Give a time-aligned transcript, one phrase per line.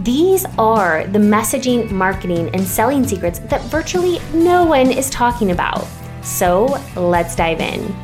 [0.00, 5.86] These are the messaging, marketing, and selling secrets that virtually no one is talking about.
[6.22, 7.94] So let's dive in.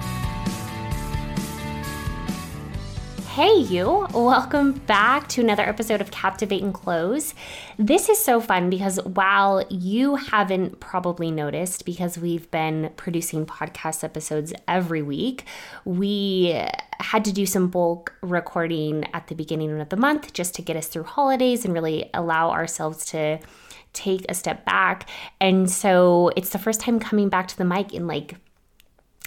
[3.36, 4.06] Hey, you!
[4.14, 7.34] Welcome back to another episode of Captivate and Close.
[7.78, 14.02] This is so fun because while you haven't probably noticed, because we've been producing podcast
[14.02, 15.45] episodes every week,
[15.84, 16.59] we
[16.98, 20.74] had to do some bulk recording at the beginning of the month just to get
[20.74, 23.38] us through holidays and really allow ourselves to
[23.92, 25.10] take a step back.
[25.42, 28.37] And so it's the first time coming back to the mic in like,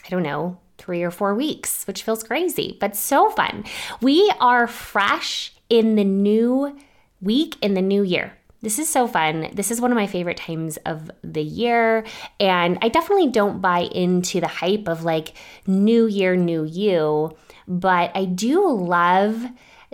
[0.03, 3.65] I don't know, three or four weeks, which feels crazy, but so fun.
[4.01, 6.75] We are fresh in the new
[7.21, 8.33] week, in the new year.
[8.61, 9.49] This is so fun.
[9.53, 12.05] This is one of my favorite times of the year.
[12.39, 15.33] And I definitely don't buy into the hype of like
[15.65, 19.45] new year, new you, but I do love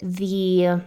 [0.02, 0.82] the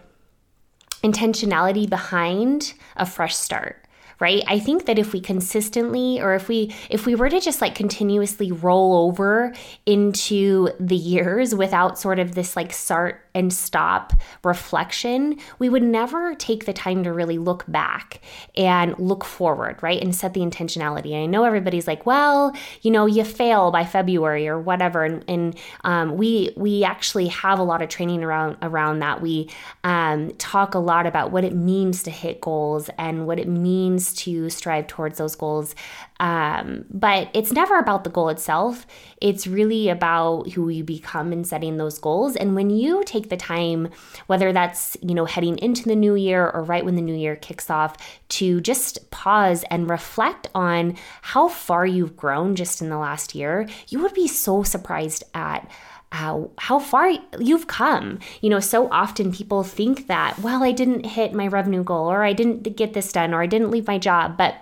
[1.03, 3.85] intentionality behind a fresh start
[4.19, 4.43] right?
[4.47, 7.75] I think that if we consistently or if we if we were to just like
[7.75, 9.53] continuously roll over
[9.85, 14.13] into the years without sort of this like start and stop
[14.43, 18.21] reflection we would never take the time to really look back
[18.55, 22.91] and look forward right and set the intentionality and i know everybody's like well you
[22.91, 27.63] know you fail by february or whatever and, and um, we we actually have a
[27.63, 29.49] lot of training around around that we
[29.83, 34.13] um, talk a lot about what it means to hit goals and what it means
[34.13, 35.75] to strive towards those goals.
[36.19, 38.85] Um, but it's never about the goal itself.
[39.21, 42.35] It's really about who you become in setting those goals.
[42.35, 43.89] And when you take the time,
[44.27, 47.37] whether that's, you know, heading into the new year or right when the new year
[47.37, 47.95] kicks off,
[48.29, 53.67] to just pause and reflect on how far you've grown just in the last year,
[53.87, 55.69] you would be so surprised at
[56.11, 58.19] how, how far you've come.
[58.41, 62.23] You know, so often people think that, well, I didn't hit my revenue goal or
[62.23, 64.55] I didn't get this done or I didn't leave my job, but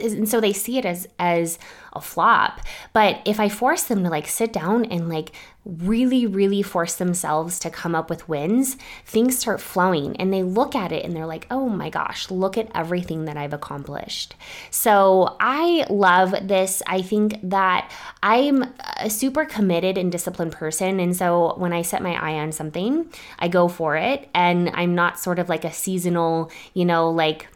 [0.00, 1.58] and so they see it as as
[1.92, 2.60] a flop.
[2.92, 5.32] But if i force them to like sit down and like
[5.64, 10.74] really really force themselves to come up with wins things start flowing and they look
[10.74, 14.34] at it and they're like oh my gosh look at everything that i've accomplished.
[14.70, 16.82] So i love this.
[16.86, 17.90] I think that
[18.22, 21.00] i'm a super committed and disciplined person.
[21.00, 24.28] And so when i set my eye on something i go for it.
[24.34, 27.48] And i'm not sort of like a seasonal you know like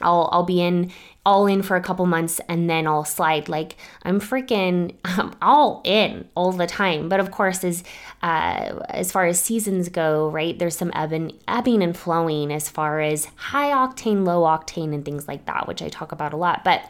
[0.00, 0.90] I'll I'll be in
[1.28, 3.48] all in for a couple months and then I'll slide.
[3.48, 7.08] Like I'm freaking I'm all in all the time.
[7.08, 7.84] But of course, as
[8.22, 10.58] uh, as far as seasons go, right?
[10.58, 15.28] There's some ebbing, ebbing and flowing as far as high octane, low octane, and things
[15.28, 16.64] like that, which I talk about a lot.
[16.64, 16.82] But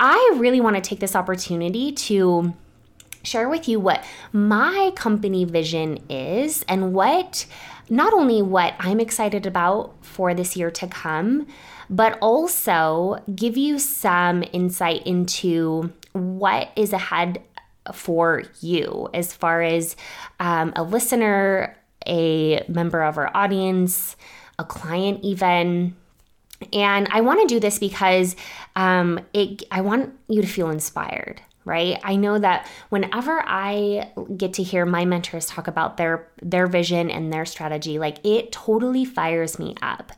[0.00, 2.54] I really want to take this opportunity to
[3.22, 7.46] share with you what my company vision is and what
[7.90, 11.46] not only what I'm excited about for this year to come
[11.88, 17.42] but also give you some insight into what is ahead
[17.92, 19.96] for you as far as
[20.40, 21.76] um, a listener,
[22.06, 24.16] a member of our audience,
[24.58, 25.96] a client, even.
[26.72, 28.34] And I want to do this because
[28.74, 34.54] um, it, I want you to feel inspired right i know that whenever i get
[34.54, 39.04] to hear my mentors talk about their their vision and their strategy like it totally
[39.04, 40.12] fires me up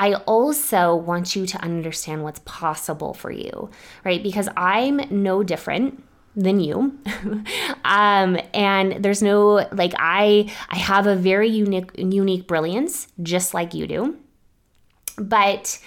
[0.00, 3.68] I also want you to understand what's possible for you,
[4.02, 4.22] right?
[4.22, 6.02] Because I'm no different
[6.34, 6.98] than you.
[7.84, 13.74] Um, and there's no like i i have a very unique unique brilliance just like
[13.74, 14.16] you do.
[15.18, 15.80] But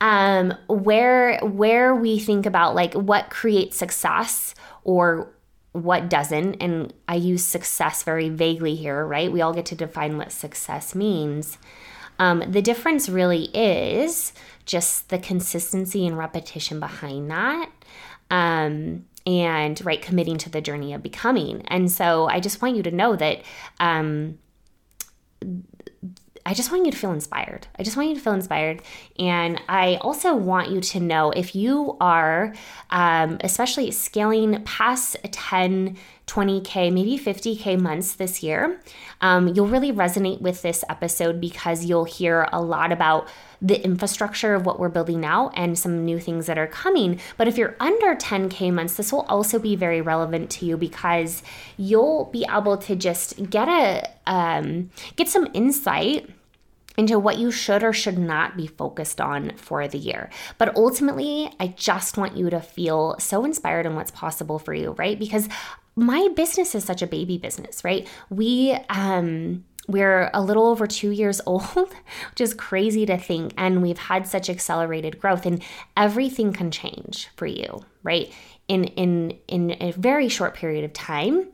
[0.00, 5.30] um where where we think about like what creates success or
[5.72, 9.30] what doesn't and i use success very vaguely here right?
[9.30, 11.58] We all get to define what success means
[12.20, 14.32] um, the difference really is
[14.66, 17.70] just the consistency and repetition behind that.
[18.30, 22.82] Um, and right committing to the journey of becoming and so i just want you
[22.82, 23.42] to know that
[23.78, 24.38] um,
[26.46, 27.66] I just want you to feel inspired.
[27.78, 28.82] I just want you to feel inspired.
[29.18, 32.54] And I also want you to know if you are,
[32.90, 35.96] um, especially scaling past 10
[36.30, 38.80] 20K, maybe 50K months this year,
[39.20, 43.28] um, you'll really resonate with this episode because you'll hear a lot about
[43.60, 47.20] the infrastructure of what we're building now and some new things that are coming.
[47.36, 51.42] But if you're under 10K months, this will also be very relevant to you because
[51.76, 56.30] you'll be able to just get a um, get some insight
[56.96, 60.30] into what you should or should not be focused on for the year.
[60.58, 64.92] But ultimately, I just want you to feel so inspired in what's possible for you,
[64.92, 65.18] right?
[65.18, 65.48] Because
[65.96, 68.08] my business is such a baby business, right?
[68.28, 73.52] We um we're a little over two years old, which is crazy to think.
[73.56, 75.62] And we've had such accelerated growth, and
[75.96, 78.32] everything can change for you, right?
[78.68, 81.48] In in in a very short period of time,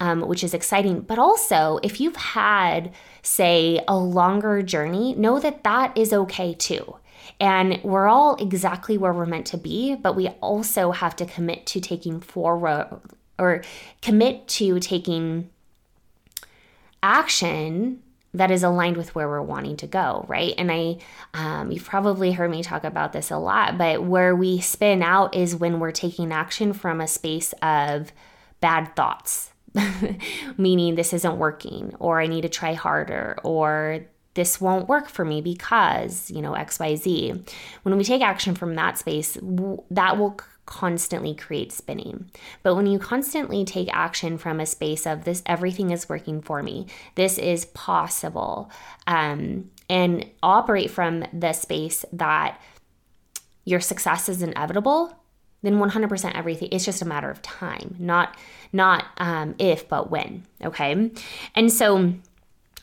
[0.00, 1.02] um, which is exciting.
[1.02, 2.92] But also, if you've had,
[3.22, 6.96] say, a longer journey, know that that is okay too.
[7.38, 11.66] And we're all exactly where we're meant to be, but we also have to commit
[11.66, 13.00] to taking forward
[13.38, 13.62] or
[14.02, 15.48] commit to taking
[17.02, 18.02] action
[18.32, 20.54] that is aligned with where we're wanting to go, right?
[20.56, 20.98] And I,
[21.34, 25.34] um, you've probably heard me talk about this a lot, but where we spin out
[25.34, 28.12] is when we're taking action from a space of
[28.60, 29.49] bad thoughts,
[30.56, 34.00] meaning this isn't working, or I need to try harder, or
[34.34, 37.48] this won't work for me because, you know, XYZ.
[37.82, 39.36] When we take action from that space,
[39.90, 42.30] that will constantly create spinning.
[42.62, 46.62] But when you constantly take action from a space of this, everything is working for
[46.62, 48.70] me, this is possible,
[49.06, 52.60] um, and operate from the space that
[53.64, 55.19] your success is inevitable,
[55.62, 58.36] then 100% everything it's just a matter of time not
[58.72, 61.10] not um, if but when okay
[61.54, 62.12] and so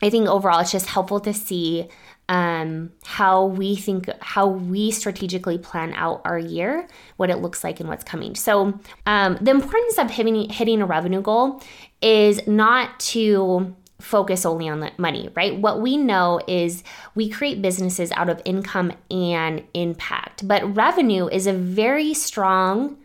[0.02, 1.88] i think overall it's just helpful to see
[2.30, 7.80] um, how we think, how we strategically plan out our year, what it looks like,
[7.80, 8.36] and what's coming.
[8.36, 11.62] So, um, the importance of hitting, hitting a revenue goal
[12.02, 15.60] is not to focus only on the money, right?
[15.60, 16.84] What we know is
[17.16, 22.98] we create businesses out of income and impact, but revenue is a very strong,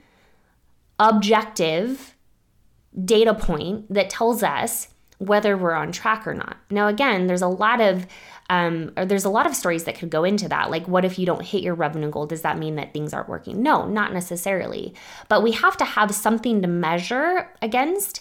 [0.99, 2.15] objective
[3.05, 6.57] data point that tells us whether we're on track or not.
[6.69, 8.07] Now, again, there's a lot of
[8.51, 10.71] um, or there's a lot of stories that could go into that.
[10.71, 12.27] Like, what if you don't hit your revenue goal?
[12.27, 13.63] Does that mean that things aren't working?
[13.63, 14.95] No, not necessarily.
[15.29, 18.21] But we have to have something to measure against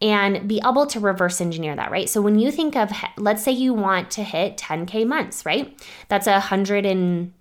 [0.00, 2.08] and be able to reverse engineer that, right?
[2.08, 5.78] So when you think of, let's say you want to hit 10K months, right?
[6.08, 7.32] That's a hundred and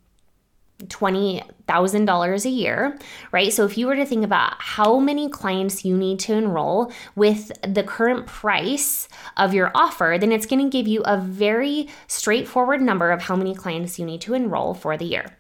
[0.86, 2.98] $20,000 a year,
[3.32, 3.52] right?
[3.52, 7.52] So if you were to think about how many clients you need to enroll with
[7.68, 12.82] the current price of your offer, then it's going to give you a very straightforward
[12.82, 15.38] number of how many clients you need to enroll for the year.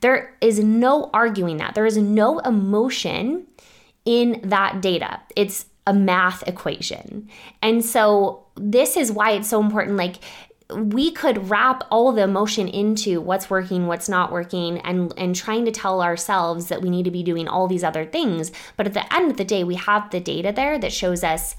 [0.00, 1.74] There is no arguing that.
[1.74, 3.48] There is no emotion
[4.04, 5.20] in that data.
[5.34, 7.26] It's a math equation.
[7.62, 10.16] And so this is why it's so important like
[10.70, 15.64] we could wrap all the emotion into what's working, what's not working, and and trying
[15.64, 18.52] to tell ourselves that we need to be doing all these other things.
[18.76, 21.56] But at the end of the day, we have the data there that shows us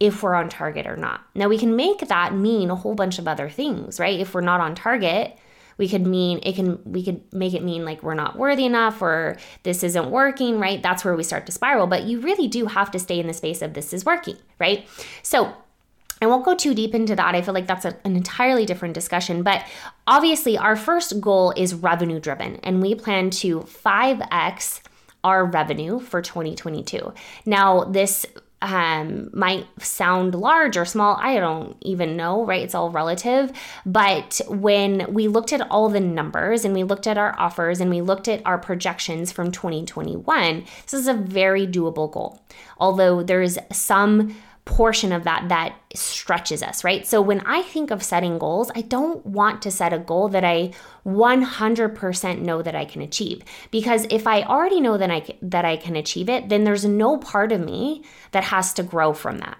[0.00, 1.20] if we're on target or not.
[1.36, 4.18] Now we can make that mean a whole bunch of other things, right?
[4.18, 5.38] If we're not on target,
[5.78, 9.00] we could mean it can we could make it mean like we're not worthy enough
[9.00, 10.82] or this isn't working, right?
[10.82, 11.86] That's where we start to spiral.
[11.86, 14.86] But you really do have to stay in the space of this is working, right?
[15.22, 15.54] So
[16.20, 17.34] I won't go too deep into that.
[17.34, 19.42] I feel like that's a, an entirely different discussion.
[19.42, 19.64] But
[20.06, 24.80] obviously, our first goal is revenue driven, and we plan to 5x
[25.24, 27.12] our revenue for 2022.
[27.46, 28.26] Now, this
[28.60, 31.16] um, might sound large or small.
[31.20, 32.62] I don't even know, right?
[32.62, 33.52] It's all relative.
[33.86, 37.90] But when we looked at all the numbers and we looked at our offers and
[37.90, 42.40] we looked at our projections from 2021, this is a very doable goal.
[42.78, 44.34] Although there's some
[44.68, 47.06] portion of that that stretches us, right?
[47.06, 50.44] So when I think of setting goals, I don't want to set a goal that
[50.44, 50.72] I
[51.06, 55.78] 100% know that I can achieve because if I already know that I that I
[55.78, 59.56] can achieve it, then there's no part of me that has to grow from that.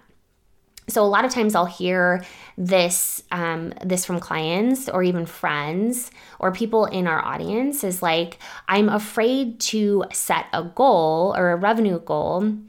[0.87, 2.23] So a lot of times I'll hear
[2.55, 8.37] this um, this from clients or even friends or people in our audience is like
[8.67, 12.59] I'm afraid to set a goal or a revenue goal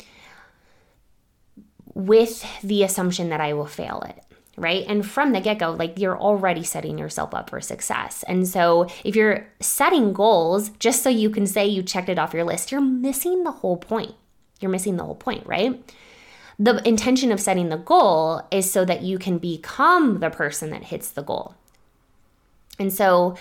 [1.94, 4.24] with the assumption that I will fail it
[4.60, 4.84] right?
[4.86, 8.22] And from the get go, like you're already setting yourself up for success.
[8.28, 12.34] And so if you're setting goals just so you can say you checked it off
[12.34, 14.14] your list, you're missing the whole point.
[14.60, 15.82] You're missing the whole point, right?
[16.58, 20.84] The intention of setting the goal is so that you can become the person that
[20.84, 21.54] hits the goal.
[22.78, 23.36] And so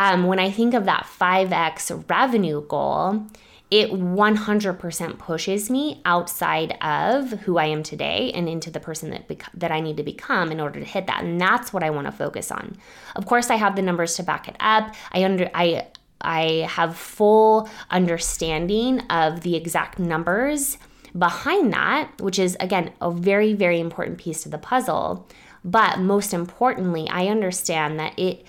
[0.00, 3.24] um, when I think of that 5x revenue goal,
[3.70, 9.26] it 100% pushes me outside of who I am today and into the person that
[9.26, 11.24] bec- that I need to become in order to hit that.
[11.24, 12.76] And that's what I want to focus on.
[13.16, 14.94] Of course, I have the numbers to back it up.
[15.10, 15.88] I under I
[16.20, 20.78] I have full understanding of the exact numbers
[21.18, 25.26] behind that, which is again a very very important piece to the puzzle.
[25.64, 28.46] But most importantly, I understand that it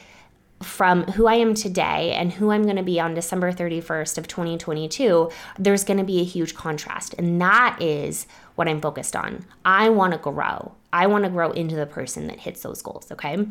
[0.61, 4.27] from who I am today and who I'm going to be on December 31st of
[4.27, 7.13] 2022, there's going to be a huge contrast.
[7.17, 9.45] And that is what I'm focused on.
[9.65, 10.73] I want to grow.
[10.91, 13.45] I want to grow into the person that hits those goals, okay?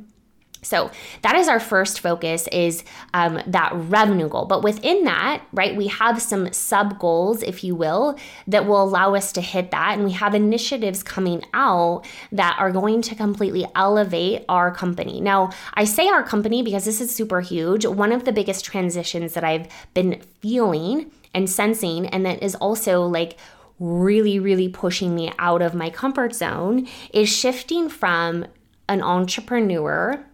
[0.67, 0.91] So
[1.23, 4.47] that is our first focus is um, that revenue goal.
[4.47, 9.15] But within that, right, we have some sub goals, if you will, that will allow
[9.15, 9.95] us to hit that.
[9.95, 15.21] And we have initiatives coming out that are going to completely elevate our company.
[15.21, 17.87] Now, I say our company because this is super huge.
[17.87, 23.03] One of the biggest transitions that I've been feeling and sensing, and that is also
[23.03, 23.39] like
[23.79, 28.47] really, really pushing me out of my comfort zone, is shifting from
[28.89, 30.25] an entrepreneur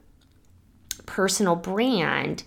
[1.07, 2.43] personal brand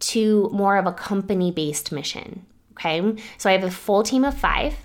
[0.00, 2.44] to more of a company based mission.
[2.72, 3.16] Okay.
[3.38, 4.76] So I have a full team of five.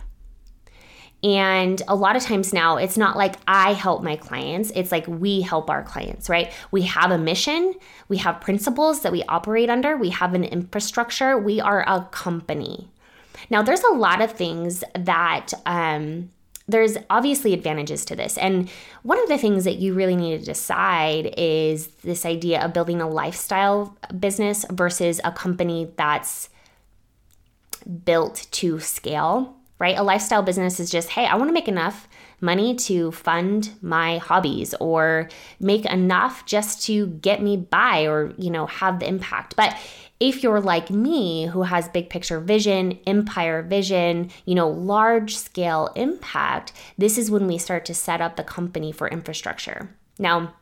[1.23, 5.07] And a lot of times now, it's not like I help my clients, it's like
[5.07, 6.53] we help our clients, right?
[6.69, 7.73] We have a mission,
[8.07, 12.91] we have principles that we operate under, we have an infrastructure, we are a company.
[13.49, 16.29] Now, there's a lot of things that um,
[16.67, 18.37] there's obviously advantages to this.
[18.37, 18.69] And
[19.03, 23.01] one of the things that you really need to decide is this idea of building
[23.01, 26.49] a lifestyle business versus a company that's
[28.03, 29.97] built to scale, right?
[29.97, 32.07] A lifestyle business is just, hey, I want to make enough
[32.41, 38.49] money to fund my hobbies or make enough just to get me by or, you
[38.49, 39.55] know, have the impact.
[39.55, 39.75] But
[40.19, 45.91] if you're like me, who has big picture vision, empire vision, you know, large scale
[45.95, 49.89] impact, this is when we start to set up the company for infrastructure.
[50.17, 50.53] Now,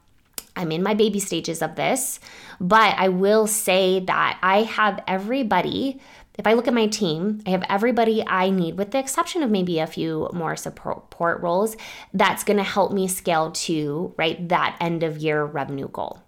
[0.58, 2.20] I'm in my baby stages of this,
[2.60, 6.00] but I will say that I have everybody.
[6.38, 9.50] If I look at my team, I have everybody I need, with the exception of
[9.50, 11.78] maybe a few more support roles,
[12.14, 16.25] that's gonna help me scale to, right, that end of year revenue goal.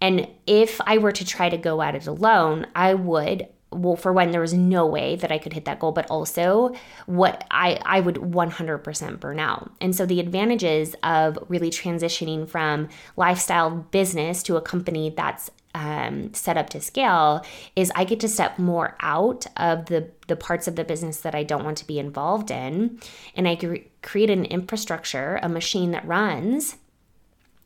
[0.00, 4.12] And if I were to try to go at it alone, I would well for
[4.12, 6.74] when there was no way that I could hit that goal but also
[7.06, 9.70] what I I would 100% burn out.
[9.80, 16.32] And so the advantages of really transitioning from lifestyle business to a company that's um,
[16.32, 17.44] set up to scale
[17.76, 21.34] is I get to step more out of the the parts of the business that
[21.34, 22.98] I don't want to be involved in,
[23.36, 23.56] and I
[24.02, 26.76] create an infrastructure, a machine that runs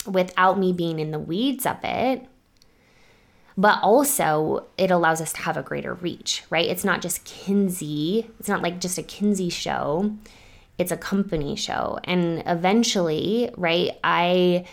[0.07, 2.27] without me being in the weeds of it.
[3.57, 6.69] But also, it allows us to have a greater reach, right?
[6.69, 10.17] It's not just Kinsey, it's not like just a Kinsey show,
[10.79, 11.99] it's a company show.
[12.05, 14.65] And eventually, right, I,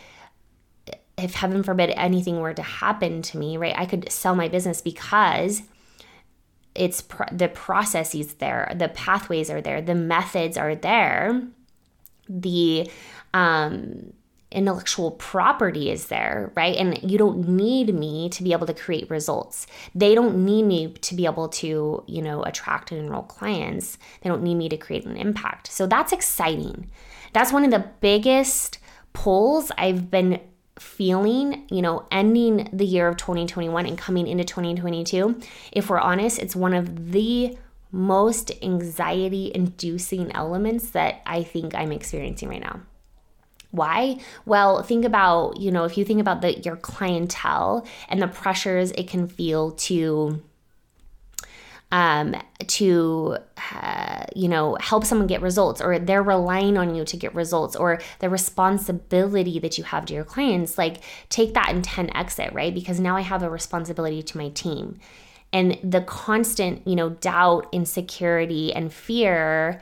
[1.17, 4.81] if heaven forbid anything were to happen to me, right, I could sell my business
[4.81, 5.61] because
[6.73, 11.41] it's the processes there, the pathways are there, the methods are there,
[12.29, 12.89] the
[13.33, 14.13] um,
[14.51, 16.75] intellectual property is there, right?
[16.75, 19.67] And you don't need me to be able to create results.
[19.93, 23.97] They don't need me to be able to, you know, attract and enroll clients.
[24.21, 25.71] They don't need me to create an impact.
[25.71, 26.89] So that's exciting.
[27.33, 28.79] That's one of the biggest
[29.13, 30.39] pulls I've been
[30.79, 35.39] feeling, you know, ending the year of 2021 and coming into 2022.
[35.71, 37.57] If we're honest, it's one of the
[37.91, 42.81] most anxiety inducing elements that I think I'm experiencing right now.
[43.71, 44.19] Why?
[44.45, 48.91] Well, think about, you know, if you think about the your clientele and the pressures
[48.91, 50.41] it can feel to
[51.91, 52.35] um,
[52.67, 53.37] to
[53.71, 57.75] uh, you know help someone get results or they're relying on you to get results
[57.75, 60.97] or the responsibility that you have to your clients like
[61.29, 64.99] take that and 10 exit right because now i have a responsibility to my team
[65.51, 69.81] and the constant you know doubt insecurity and fear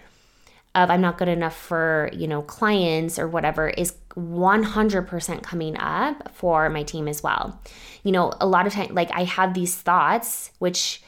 [0.77, 6.33] of I'm not good enough for, you know, clients or whatever is 100% coming up
[6.33, 7.59] for my team as well.
[8.03, 11.01] You know, a lot of time like I have these thoughts which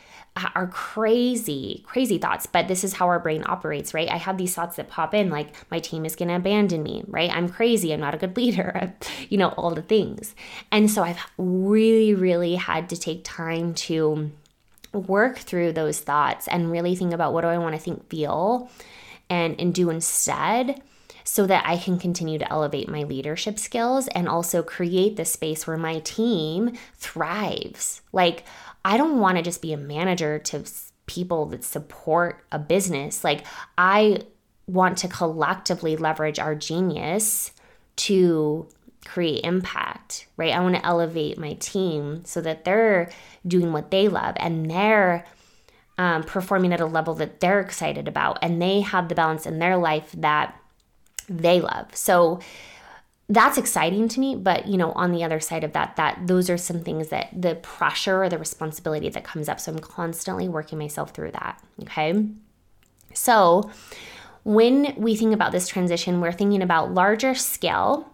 [0.56, 4.10] are crazy, crazy thoughts, but this is how our brain operates, right?
[4.10, 7.04] I have these thoughts that pop in like my team is going to abandon me,
[7.08, 7.30] right?
[7.32, 8.96] I'm crazy, I'm not a good leader,
[9.30, 10.36] you know, all the things.
[10.72, 14.32] And so I've really really had to take time to
[14.94, 18.70] work through those thoughts and really think about what do I want to think, feel
[19.30, 20.82] and, and do instead
[21.24, 25.68] so that I can continue to elevate my leadership skills and also create the space
[25.68, 28.02] where my team thrives.
[28.12, 28.46] Like,
[28.84, 30.64] I don't want to just be a manager to
[31.06, 33.24] people that support a business.
[33.24, 33.46] Like,
[33.78, 34.24] I
[34.68, 37.52] want to collectively leverage our genius
[37.98, 38.68] to
[39.06, 40.54] create impact, right?
[40.54, 43.12] I want to elevate my team so that they're
[43.48, 45.26] doing what they love and they're
[46.00, 49.60] um, performing at a level that they're excited about and they have the balance in
[49.60, 50.58] their life that
[51.28, 51.94] they love.
[51.94, 52.40] So
[53.28, 56.50] that's exciting to me, but you know, on the other side of that, that those
[56.50, 59.60] are some things that the pressure or the responsibility that comes up.
[59.60, 61.62] So I'm constantly working myself through that.
[61.82, 62.28] Okay.
[63.14, 63.70] So
[64.46, 68.10] when we think about this transition, we're thinking about larger scale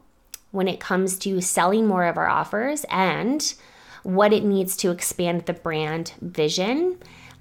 [0.49, 3.53] when it comes to selling more of our offers and
[4.01, 6.97] what it needs to expand the brand vision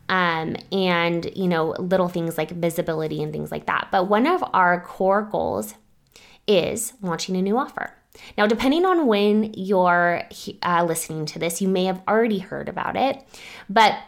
[0.08, 4.42] um, and you know little things like visibility and things like that but one of
[4.52, 5.74] our core goals
[6.46, 7.92] is launching a new offer
[8.38, 10.22] now depending on when you're
[10.62, 13.22] uh, listening to this you may have already heard about it
[13.68, 13.98] but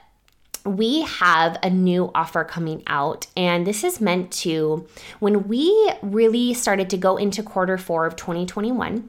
[0.67, 4.87] we have a new offer coming out, and this is meant to,
[5.21, 9.09] when we really started to go into quarter four of 2021,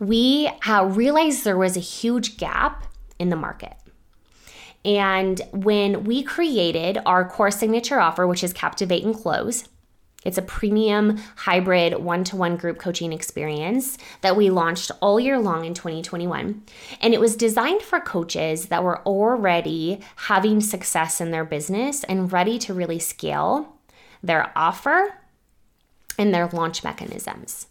[0.00, 2.84] we uh, realized there was a huge gap
[3.18, 3.74] in the market.
[4.84, 9.68] And when we created our core signature offer, which is Captivate and Close,
[10.24, 15.38] it's a premium hybrid one to one group coaching experience that we launched all year
[15.38, 16.62] long in 2021.
[17.00, 22.32] And it was designed for coaches that were already having success in their business and
[22.32, 23.76] ready to really scale
[24.22, 25.14] their offer
[26.18, 27.66] and their launch mechanisms.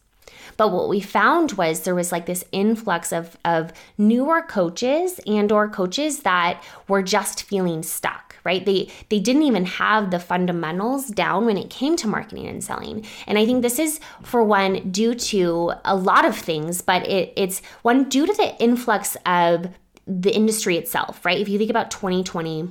[0.58, 5.52] But what we found was there was like this influx of, of newer coaches and
[5.52, 8.66] or coaches that were just feeling stuck right?
[8.66, 13.06] They they didn't even have the fundamentals down when it came to marketing and selling.
[13.28, 17.34] And i think this is for one due to a lot of things but it,
[17.36, 19.68] it's one due to the influx of
[20.06, 21.40] the industry itself right?
[21.40, 22.70] If you think about 2020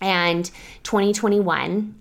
[0.00, 0.44] and
[0.82, 1.94] 2021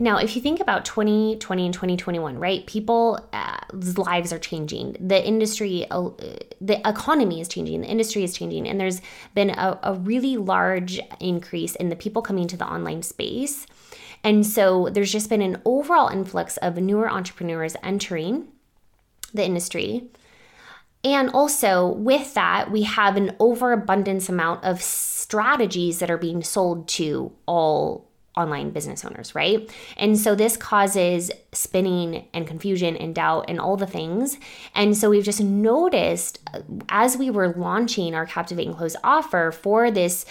[0.00, 2.66] now, if you think about 2020 and 2021, right?
[2.66, 3.58] People's uh,
[3.98, 4.96] lives are changing.
[4.98, 6.08] The industry, uh,
[6.58, 7.82] the economy is changing.
[7.82, 8.66] The industry is changing.
[8.66, 9.02] And there's
[9.34, 13.66] been a, a really large increase in the people coming to the online space.
[14.24, 18.48] And so there's just been an overall influx of newer entrepreneurs entering
[19.34, 20.08] the industry.
[21.04, 26.88] And also, with that, we have an overabundance amount of strategies that are being sold
[26.88, 29.70] to all online business owners, right?
[29.96, 34.38] And so this causes spinning and confusion and doubt and all the things.
[34.74, 39.50] And so we've just noticed uh, as we were launching our Captivate and Close offer
[39.50, 40.24] for this,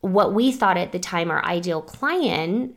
[0.00, 2.76] what we thought at the time our ideal client,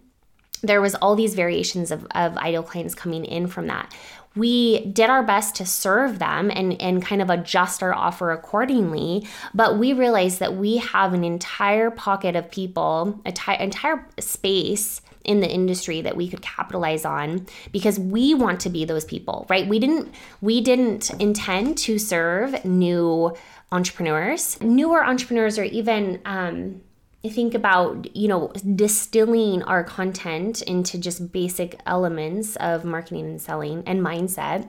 [0.62, 3.94] there was all these variations of, of ideal clients coming in from that
[4.38, 9.28] we did our best to serve them and, and kind of adjust our offer accordingly.
[9.54, 15.02] But we realized that we have an entire pocket of people, a t- entire space
[15.28, 19.46] in the industry that we could capitalize on because we want to be those people
[19.50, 23.36] right we didn't we didn't intend to serve new
[23.74, 26.82] entrepreneurs newer entrepreneurs or even um,
[27.24, 33.84] think about you know distilling our content into just basic elements of marketing and selling
[33.86, 34.68] and mindset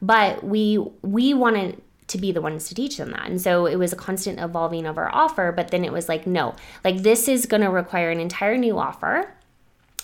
[0.00, 3.76] but we we wanted to be the ones to teach them that and so it
[3.76, 6.54] was a constant evolving of our offer but then it was like no
[6.84, 9.32] like this is going to require an entire new offer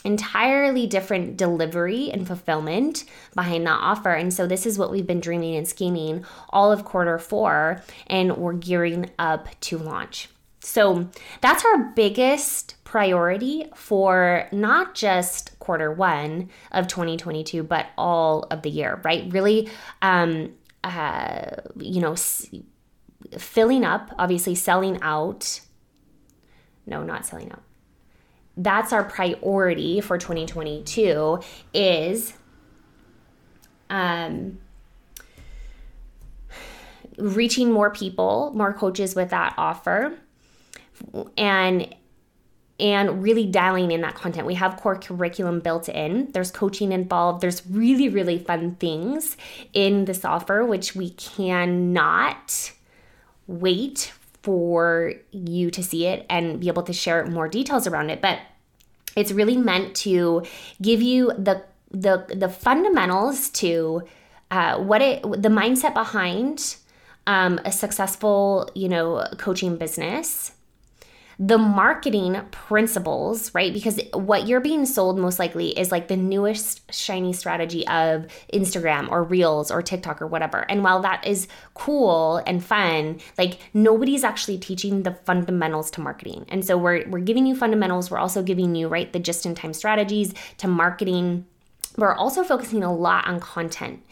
[0.04, 3.04] entirely different delivery and fulfillment
[3.36, 4.10] behind that offer.
[4.10, 8.36] And so this is what we've been dreaming and scheming all of quarter four, and
[8.36, 10.28] we're gearing up to launch.
[10.64, 11.08] So
[11.40, 18.70] that's our biggest priority for not just quarter one of 2022, but all of the
[18.70, 19.30] year, right?
[19.32, 19.68] Really,
[20.02, 20.52] um,
[20.84, 22.48] uh, you know, s-
[23.36, 25.60] filling up, obviously selling out.
[26.86, 27.62] No, not selling out.
[28.56, 31.40] That's our priority for 2022
[31.74, 32.34] is
[33.90, 34.58] um,
[37.18, 40.18] reaching more people, more coaches with that offer
[41.36, 41.94] and
[42.80, 44.46] and really dialing in that content.
[44.46, 46.32] We have core curriculum built in.
[46.32, 47.40] There's coaching involved.
[47.40, 49.36] There's really, really fun things
[49.72, 52.72] in this offer, which we cannot
[53.46, 58.20] wait for you to see it and be able to share more details around it.
[58.20, 58.40] But
[59.16, 60.42] it's really meant to
[60.80, 64.02] give you the the the fundamentals to
[64.50, 66.76] uh, what it the mindset behind
[67.26, 70.52] um, a successful you know coaching business
[71.38, 73.72] the marketing principles, right?
[73.72, 79.10] Because what you're being sold most likely is like the newest shiny strategy of Instagram
[79.10, 80.60] or Reels or TikTok or whatever.
[80.70, 86.44] And while that is cool and fun, like nobody's actually teaching the fundamentals to marketing.
[86.48, 89.54] And so we're we're giving you fundamentals, we're also giving you, right, the just in
[89.54, 91.46] time strategies to marketing.
[91.96, 94.02] We're also focusing a lot on content.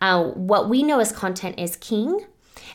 [0.00, 2.24] Uh, what we know as content is king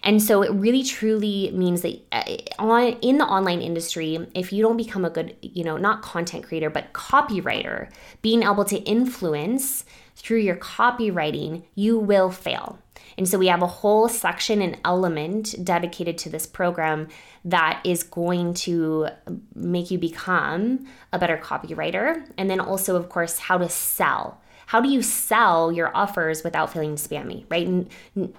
[0.03, 4.61] and so it really truly means that uh, on in the online industry, if you
[4.61, 7.89] don't become a good, you know, not content creator, but copywriter,
[8.21, 9.85] being able to influence
[10.15, 12.79] through your copywriting, you will fail.
[13.17, 17.07] And so we have a whole section and element dedicated to this program
[17.45, 19.07] that is going to
[19.55, 22.27] make you become a better copywriter.
[22.37, 26.71] And then also, of course, how to sell how do you sell your offers without
[26.71, 27.67] feeling spammy, right?
[27.67, 27.89] And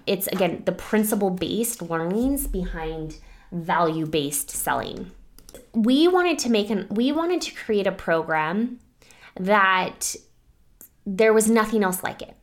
[0.06, 3.18] it's again the principle based learnings behind
[3.52, 5.10] value based selling.
[5.72, 8.80] We wanted to make an we wanted to create a program
[9.38, 10.16] that
[11.06, 12.36] there was nothing else like it.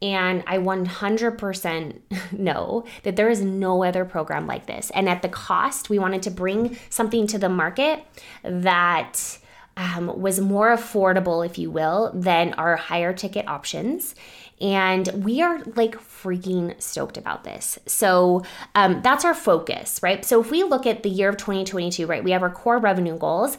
[0.00, 4.90] And I 100% know that there is no other program like this.
[4.94, 8.04] And at the cost, we wanted to bring something to the market
[8.42, 9.38] that
[9.76, 14.14] um, was more affordable, if you will, than our higher ticket options.
[14.60, 17.78] And we are like freaking stoked about this.
[17.86, 20.24] So um, that's our focus, right?
[20.24, 23.18] So if we look at the year of 2022, right, we have our core revenue
[23.18, 23.58] goals.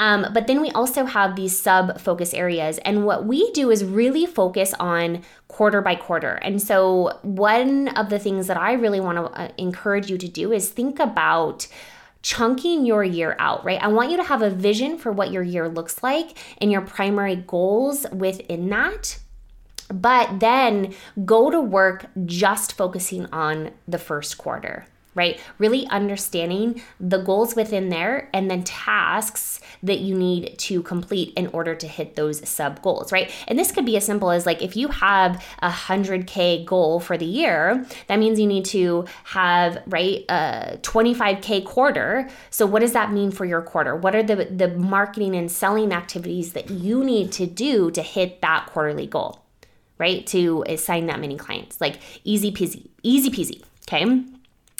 [0.00, 2.78] Um, but then we also have these sub focus areas.
[2.78, 6.32] And what we do is really focus on quarter by quarter.
[6.42, 10.26] And so, one of the things that I really want to uh, encourage you to
[10.26, 11.68] do is think about
[12.22, 13.82] chunking your year out, right?
[13.82, 16.82] I want you to have a vision for what your year looks like and your
[16.82, 19.18] primary goals within that.
[19.92, 25.38] But then go to work just focusing on the first quarter right?
[25.58, 31.48] Really understanding the goals within there and then tasks that you need to complete in
[31.48, 33.30] order to hit those sub goals, right?
[33.48, 37.18] And this could be as simple as like if you have a 100K goal for
[37.18, 42.28] the year, that means you need to have, right, a 25K quarter.
[42.50, 43.96] So, what does that mean for your quarter?
[43.96, 48.40] What are the, the marketing and selling activities that you need to do to hit
[48.40, 49.40] that quarterly goal?
[49.98, 51.80] Right, to assign that many clients.
[51.80, 53.62] Like easy peasy, easy peasy.
[53.86, 54.24] Okay.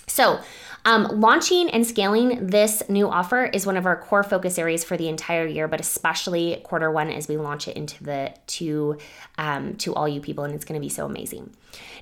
[0.07, 0.41] So,
[0.85, 4.97] um, launching and scaling this new offer is one of our core focus areas for
[4.97, 8.99] the entire year, but especially quarter one as we launch it into the to
[9.39, 11.55] um, to all you people, and it's going to be so amazing.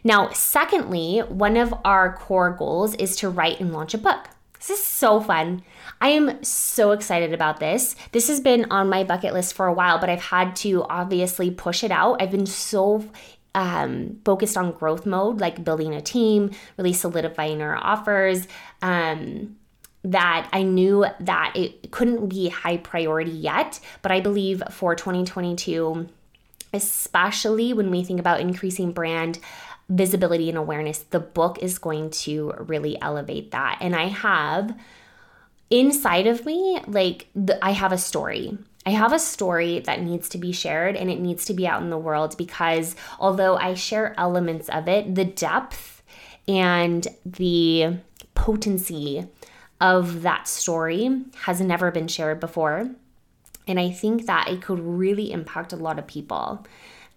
[0.03, 4.29] Now, secondly, one of our core goals is to write and launch a book.
[4.59, 5.63] This is so fun.
[6.03, 7.97] I am so excited about this.
[8.13, 11.51] This has been on my bucket list for a while, but I've had to obviously
[11.51, 12.21] push it out.
[12.21, 13.05] I've been so
[13.55, 18.47] um, focused on growth mode, like building a team, really solidifying our offers.
[18.83, 19.57] Um,
[20.03, 26.09] that I knew that it couldn't be high priority yet, but I believe for 2022,
[26.73, 29.41] especially when we think about increasing brand
[29.91, 33.79] visibility and awareness, the book is going to really elevate that.
[33.81, 34.75] And I have
[35.69, 38.57] inside of me, like, the, I have a story.
[38.91, 41.81] I have a story that needs to be shared and it needs to be out
[41.81, 46.03] in the world because although I share elements of it, the depth
[46.49, 47.99] and the
[48.35, 49.29] potency
[49.81, 52.91] of that story has never been shared before.
[53.69, 56.67] And I think that it could really impact a lot of people.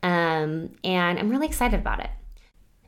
[0.03, 2.11] Um, and I'm really excited about it.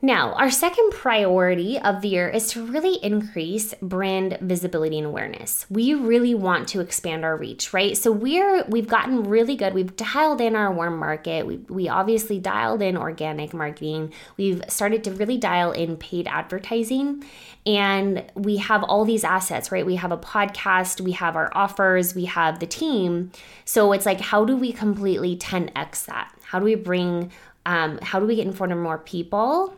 [0.02, 5.64] Now, our second priority of the year is to really increase brand visibility and awareness.
[5.70, 7.96] We really want to expand our reach, right?
[7.96, 9.72] So we're we've gotten really good.
[9.72, 11.46] We've dialed in our warm market.
[11.46, 14.12] We we obviously dialed in organic marketing.
[14.36, 17.24] We've started to really dial in paid advertising
[17.64, 19.86] and we have all these assets, right?
[19.86, 23.32] We have a podcast, we have our offers, we have the team.
[23.64, 26.34] So it's like how do we completely 10x that?
[26.42, 27.32] How do we bring
[27.64, 29.74] um, how do we get in front of more people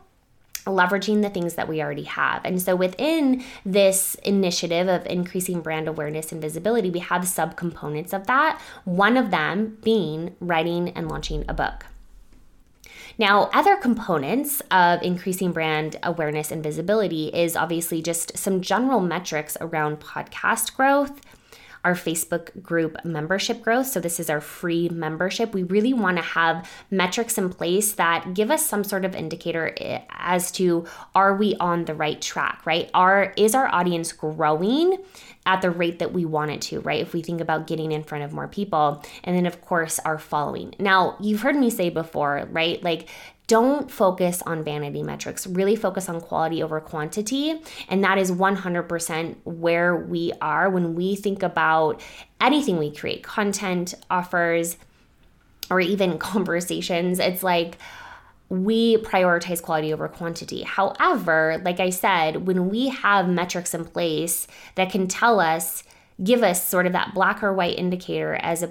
[0.68, 2.42] leveraging the things that we already have.
[2.44, 8.26] And so within this initiative of increasing brand awareness and visibility, we have subcomponents of
[8.26, 11.86] that, one of them being writing and launching a book.
[13.18, 19.56] Now, other components of increasing brand awareness and visibility is obviously just some general metrics
[19.60, 21.20] around podcast growth,
[21.88, 23.86] our Facebook group membership growth.
[23.86, 25.54] So, this is our free membership.
[25.54, 29.74] We really want to have metrics in place that give us some sort of indicator
[30.10, 32.90] as to are we on the right track, right?
[32.92, 34.98] Are is our audience growing
[35.46, 37.00] at the rate that we want it to, right?
[37.00, 39.02] If we think about getting in front of more people.
[39.24, 40.74] And then, of course, our following.
[40.78, 42.82] Now, you've heard me say before, right?
[42.82, 43.08] Like,
[43.48, 45.46] don't focus on vanity metrics.
[45.46, 47.60] Really focus on quality over quantity.
[47.88, 52.00] And that is 100% where we are when we think about
[52.40, 54.76] anything we create content, offers,
[55.70, 57.18] or even conversations.
[57.18, 57.78] It's like,
[58.50, 60.62] we prioritize quality over quantity.
[60.62, 65.84] However, like I said, when we have metrics in place that can tell us,
[66.22, 68.70] give us sort of that black or white indicator as a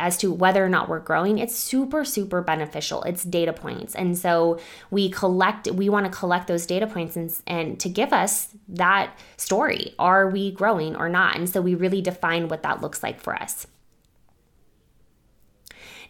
[0.00, 3.02] as to whether or not we're growing, it's super, super beneficial.
[3.04, 3.94] It's data points.
[3.94, 4.58] And so
[4.90, 9.16] we collect, we want to collect those data points and, and to give us that
[9.36, 9.94] story.
[9.98, 11.36] Are we growing or not?
[11.36, 13.66] And so we really define what that looks like for us.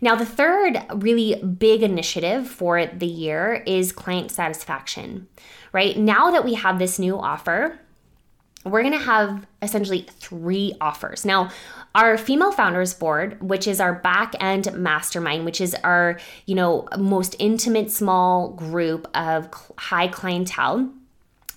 [0.00, 5.28] Now, the third really big initiative for the year is client satisfaction,
[5.72, 5.94] right?
[5.96, 7.78] Now that we have this new offer,
[8.64, 11.24] we're going to have essentially three offers.
[11.24, 11.50] Now,
[11.94, 16.88] our female founders board, which is our back end mastermind, which is our, you know,
[16.96, 20.90] most intimate small group of high clientele,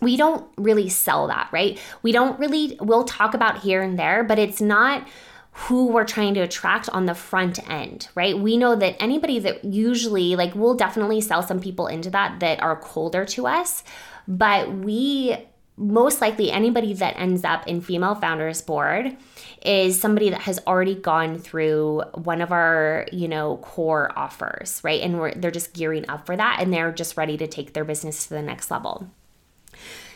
[0.01, 1.79] we don't really sell that, right?
[2.01, 5.07] We don't really we'll talk about here and there, but it's not
[5.53, 8.37] who we're trying to attract on the front end, right?
[8.37, 12.61] We know that anybody that usually, like, we'll definitely sell some people into that that
[12.61, 13.83] are colder to us,
[14.27, 15.37] but we
[15.75, 19.17] most likely anybody that ends up in female founders board
[19.65, 25.01] is somebody that has already gone through one of our you know core offers right
[25.01, 28.27] and they're just gearing up for that and they're just ready to take their business
[28.27, 29.07] to the next level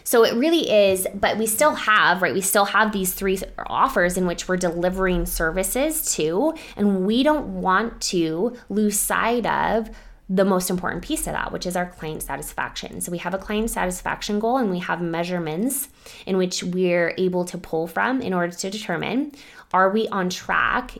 [0.07, 2.33] so it really is, but we still have, right?
[2.33, 7.61] We still have these three offers in which we're delivering services to, and we don't
[7.61, 9.89] want to lose sight of
[10.29, 12.99] the most important piece of that, which is our client satisfaction.
[12.99, 15.87] So we have a client satisfaction goal and we have measurements
[16.25, 19.31] in which we're able to pull from in order to determine
[19.73, 20.97] are we on track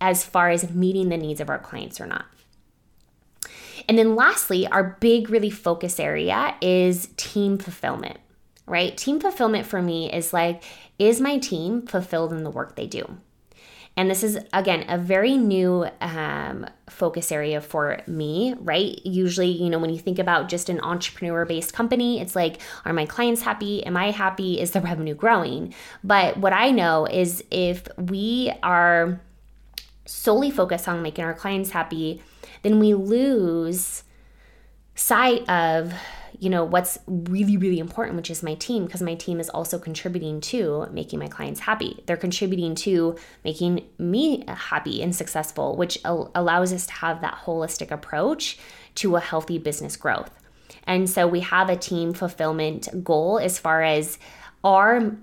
[0.00, 2.26] as far as meeting the needs of our clients or not.
[3.88, 8.18] And then lastly, our big really focus area is team fulfillment
[8.66, 8.96] right?
[8.96, 10.62] Team fulfillment for me is like,
[10.98, 13.18] is my team fulfilled in the work they do?
[13.96, 18.98] And this is, again, a very new um, focus area for me, right?
[19.04, 22.92] Usually, you know, when you think about just an entrepreneur based company, it's like, are
[22.92, 23.86] my clients happy?
[23.86, 24.60] Am I happy?
[24.60, 25.72] Is the revenue growing?
[26.02, 29.20] But what I know is if we are
[30.06, 32.20] solely focused on making our clients happy,
[32.62, 34.02] then we lose
[34.96, 35.94] sight of
[36.44, 39.78] you know what's really really important which is my team because my team is also
[39.78, 42.02] contributing to making my clients happy.
[42.06, 47.40] They're contributing to making me happy and successful which al- allows us to have that
[47.46, 48.58] holistic approach
[48.96, 50.30] to a healthy business growth.
[50.86, 54.18] And so we have a team fulfillment goal as far as
[54.62, 55.16] are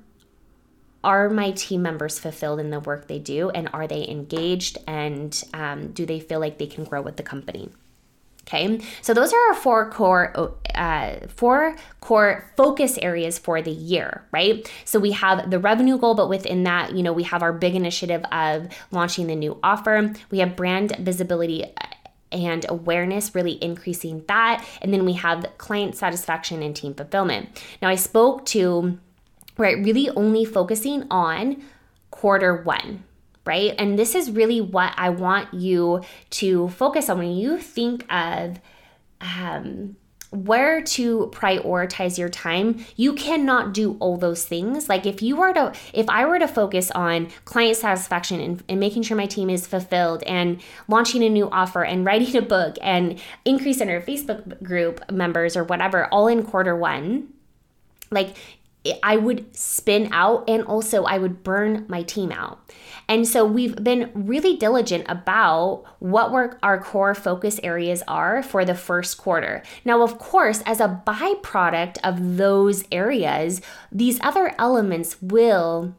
[1.04, 5.44] are my team members fulfilled in the work they do and are they engaged and
[5.54, 7.70] um, do they feel like they can grow with the company
[8.54, 14.26] Okay, so those are our four core uh, four core focus areas for the year,
[14.34, 14.70] right?
[14.84, 17.76] So we have the revenue goal, but within that, you know, we have our big
[17.76, 20.14] initiative of launching the new offer.
[20.32, 21.70] We have brand visibility uh,
[22.34, 27.64] and awareness, really increasing that, and then we have client satisfaction and team fulfillment.
[27.82, 29.00] Now, I spoke to
[29.58, 31.64] right, really only focusing on
[32.10, 33.06] quarter one
[33.52, 33.76] right?
[33.78, 36.04] And this is really what I want you
[36.42, 38.62] to focus on when you think of
[39.20, 39.98] um,
[40.30, 45.52] where to prioritize your time you cannot do all those things like if you were
[45.52, 49.50] to if i were to focus on client satisfaction and, and, making sure my team
[49.50, 54.64] is fulfilled and launching a new offer and writing a book and increasing our facebook
[54.64, 57.28] group members or whatever all in quarter one
[58.10, 58.38] like
[59.04, 62.72] I would spin out and also I would burn my team out.
[63.08, 68.76] And so we've been really diligent about what our core focus areas are for the
[68.76, 69.64] first quarter.
[69.84, 73.62] Now, of course, as a byproduct of those areas,
[73.92, 75.96] these other elements will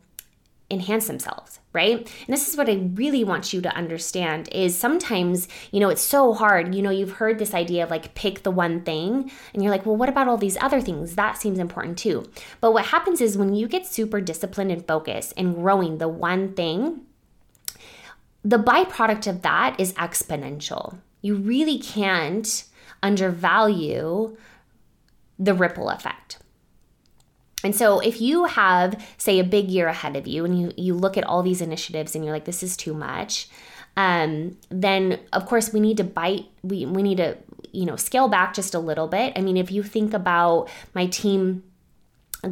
[0.72, 1.98] enhance themselves right?
[1.98, 6.02] And this is what i really want you to understand is sometimes you know it's
[6.02, 6.74] so hard.
[6.74, 9.86] You know you've heard this idea of like pick the one thing and you're like
[9.86, 11.14] well what about all these other things?
[11.14, 12.30] That seems important too.
[12.60, 16.54] But what happens is when you get super disciplined and focused and growing the one
[16.54, 17.02] thing
[18.44, 20.98] the byproduct of that is exponential.
[21.20, 22.64] You really can't
[23.00, 24.36] undervalue
[25.38, 26.38] the ripple effect
[27.64, 30.94] and so if you have, say, a big year ahead of you and you, you
[30.94, 33.48] look at all these initiatives and you're like, this is too much,
[33.96, 37.36] um, then of course we need to bite, we, we need to,
[37.72, 39.32] you know, scale back just a little bit.
[39.36, 41.62] I mean, if you think about my team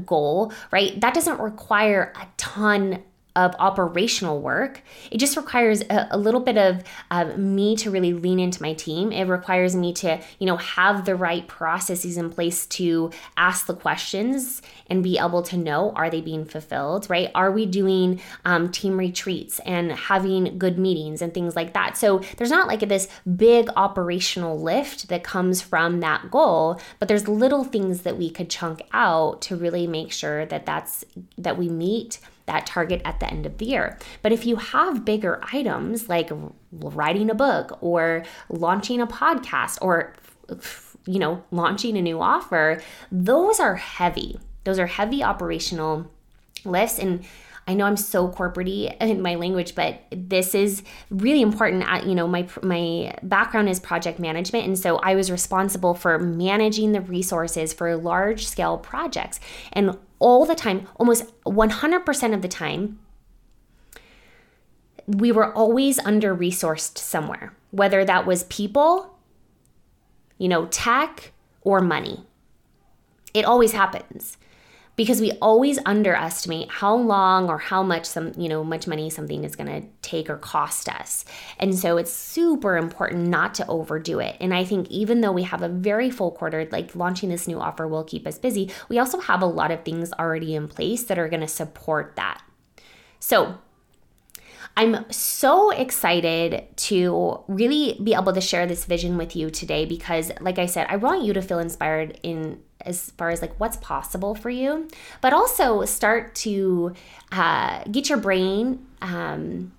[0.06, 3.02] goal, right, that doesn't require a ton
[3.36, 4.82] of operational work.
[5.10, 8.72] It just requires a, a little bit of uh, me to really lean into my
[8.72, 9.12] team.
[9.12, 13.74] It requires me to, you know, have the right processes in place to ask the
[13.74, 17.30] questions and be able to know are they being fulfilled, right?
[17.34, 21.96] Are we doing um, team retreats and having good meetings and things like that?
[21.96, 27.28] So there's not like this big operational lift that comes from that goal, but there's
[27.28, 31.04] little things that we could chunk out to really make sure that that's
[31.38, 32.18] that we meet
[32.50, 33.96] that target at the end of the year.
[34.22, 36.30] But if you have bigger items like
[36.72, 40.14] writing a book or launching a podcast or
[41.06, 44.38] you know, launching a new offer, those are heavy.
[44.64, 46.10] Those are heavy operational
[46.64, 47.24] lifts and
[47.68, 51.84] I know I'm so corporatey in my language, but this is really important.
[51.86, 56.18] At, you know, my my background is project management, and so I was responsible for
[56.18, 59.38] managing the resources for large scale projects.
[59.72, 63.00] And all the time, almost 100% of the time,
[65.06, 69.18] we were always under resourced somewhere, whether that was people,
[70.38, 72.24] you know, tech, or money.
[73.34, 74.36] It always happens
[75.00, 79.44] because we always underestimate how long or how much some you know much money something
[79.44, 81.24] is going to take or cost us.
[81.58, 84.36] And so it's super important not to overdo it.
[84.40, 87.58] And i think even though we have a very full quarter like launching this new
[87.58, 91.04] offer will keep us busy we also have a lot of things already in place
[91.04, 92.42] that are going to support that.
[93.20, 93.58] So
[94.76, 100.30] I'm so excited to really be able to share this vision with you today because,
[100.40, 103.76] like I said, I want you to feel inspired in as far as like what's
[103.78, 104.88] possible for you,
[105.20, 106.94] but also start to
[107.32, 109.72] uh, get your brain um,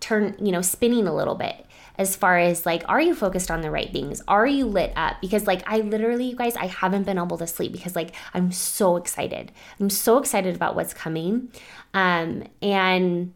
[0.00, 1.66] turn, you know, spinning a little bit
[1.98, 4.22] as far as like are you focused on the right things?
[4.26, 5.20] Are you lit up?
[5.20, 8.52] Because like i literally you guys i haven't been able to sleep because like i'm
[8.52, 9.52] so excited.
[9.80, 11.52] I'm so excited about what's coming.
[11.94, 13.34] Um and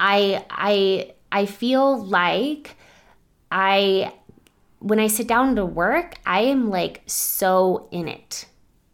[0.00, 2.76] i i i feel like
[3.50, 4.12] i
[4.84, 8.44] when I sit down to work, I am like so in it,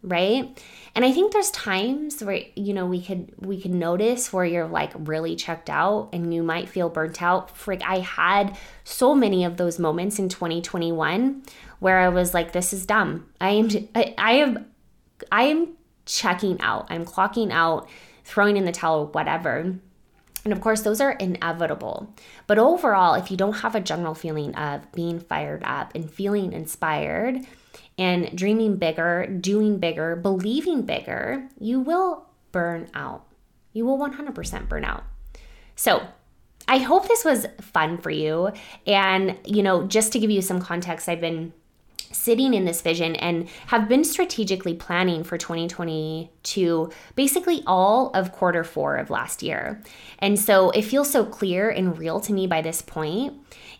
[0.03, 0.57] right?
[0.95, 4.69] And I think there's times where you know we could we can notice where you're
[4.69, 7.57] like really checked out and you might feel burnt out.
[7.57, 11.43] Frick, I had so many of those moments in 2021
[11.81, 13.27] where I was like, this is dumb.
[13.41, 14.67] I am I, I am
[15.33, 15.77] I am
[16.07, 16.87] checking out.
[16.89, 17.89] I'm clocking out,
[18.25, 19.75] throwing in the towel, whatever.
[20.45, 22.15] And of course, those are inevitable.
[22.47, 26.53] But overall, if you don't have a general feeling of being fired up and feeling
[26.53, 27.41] inspired
[27.99, 33.27] and dreaming bigger, doing bigger, believing bigger, you will burn out.
[33.73, 35.05] You will 100% burn out.
[35.77, 36.07] So,
[36.69, 38.53] I hope this was fun for you.
[38.87, 41.53] And, you know, just to give you some context, I've been
[42.13, 48.65] sitting in this vision and have been strategically planning for 2022 basically all of quarter
[48.65, 49.83] four of last year.
[50.19, 53.35] And so it feels so clear and real to me by this point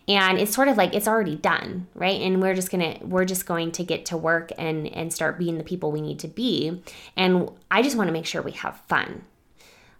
[0.07, 2.21] and it's sort of like it's already done right?
[2.21, 5.57] And we're just gonna we're just going to get to work and and start being
[5.57, 6.81] the people we need to be.
[7.17, 9.23] And i just want to make sure we have fun.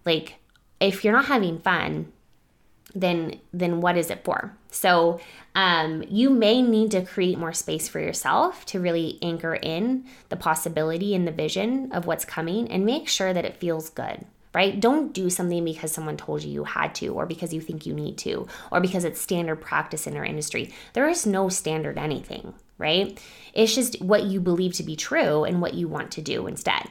[0.04, 0.36] Like
[0.80, 2.12] if you're not having fun
[2.94, 4.56] then then what is it for.
[4.70, 5.20] So
[5.54, 10.36] um, you may need to create more space for yourself to really anchor in the
[10.36, 14.80] possibility and the vision of what's coming and make sure that it feels good right?
[14.80, 17.94] Don't do something because someone told you you had to or because you think you
[17.94, 20.74] need to or because it's standard practice in our industry.
[20.92, 22.52] There is no standard anything
[22.82, 23.18] right?
[23.54, 26.88] It's just what you believe to be true and what you want to do instead.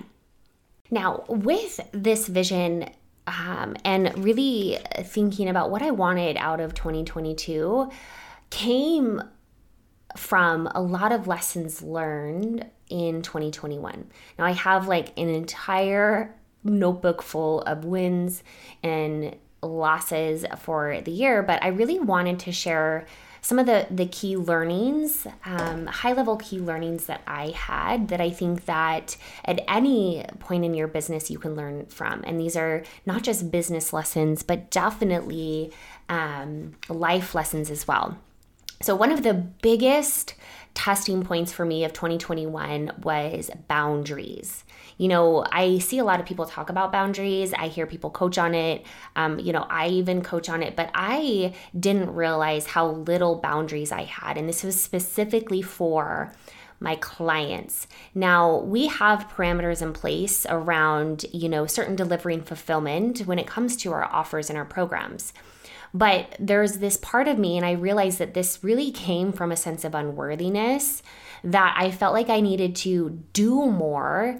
[0.90, 2.90] Now, with this vision
[3.40, 7.90] um, and really thinking about what I wanted out of 2022
[8.50, 9.22] came
[10.18, 14.10] from a lot of lessons learned in 2021.
[14.38, 18.44] Now, I have like an entire notebook full of wins
[18.84, 23.06] and losses for the year, but I really wanted to share
[23.42, 28.22] some of the the key learnings, um, high level key learnings that I had that
[28.22, 32.56] I think that at any point in your business you can learn from, and these
[32.56, 35.72] are not just business lessons, but definitely
[36.08, 38.18] um, life lessons as well.
[38.82, 40.36] So one of the biggest
[40.74, 44.64] testing points for me of 2021 was boundaries
[44.98, 47.54] you know, I see a lot of people talk about boundaries.
[47.54, 48.86] I hear people coach on it.
[49.16, 53.92] Um, you know, I even coach on it, but I didn't realize how little boundaries
[53.92, 54.38] I had.
[54.38, 56.34] And this was specifically for
[56.82, 57.88] my clients.
[58.16, 63.46] Now, we have parameters in place around, you know, certain delivery and fulfillment when it
[63.46, 65.32] comes to our offers and our programs.
[65.94, 69.58] But there's this part of me, and I realized that this really came from a
[69.58, 71.04] sense of unworthiness
[71.44, 74.40] that I felt like I needed to do more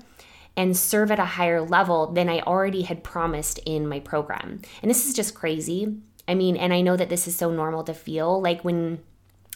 [0.58, 4.62] and serve at a higher level than I already had promised in my program.
[4.82, 5.98] And this is just crazy.
[6.28, 9.00] I mean, and I know that this is so normal to feel like when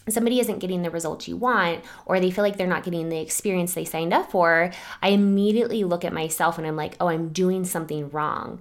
[0.07, 3.19] somebody isn't getting the results you want or they feel like they're not getting the
[3.19, 4.71] experience they signed up for,
[5.01, 8.59] I immediately look at myself and I'm like, oh, I'm doing something wrong.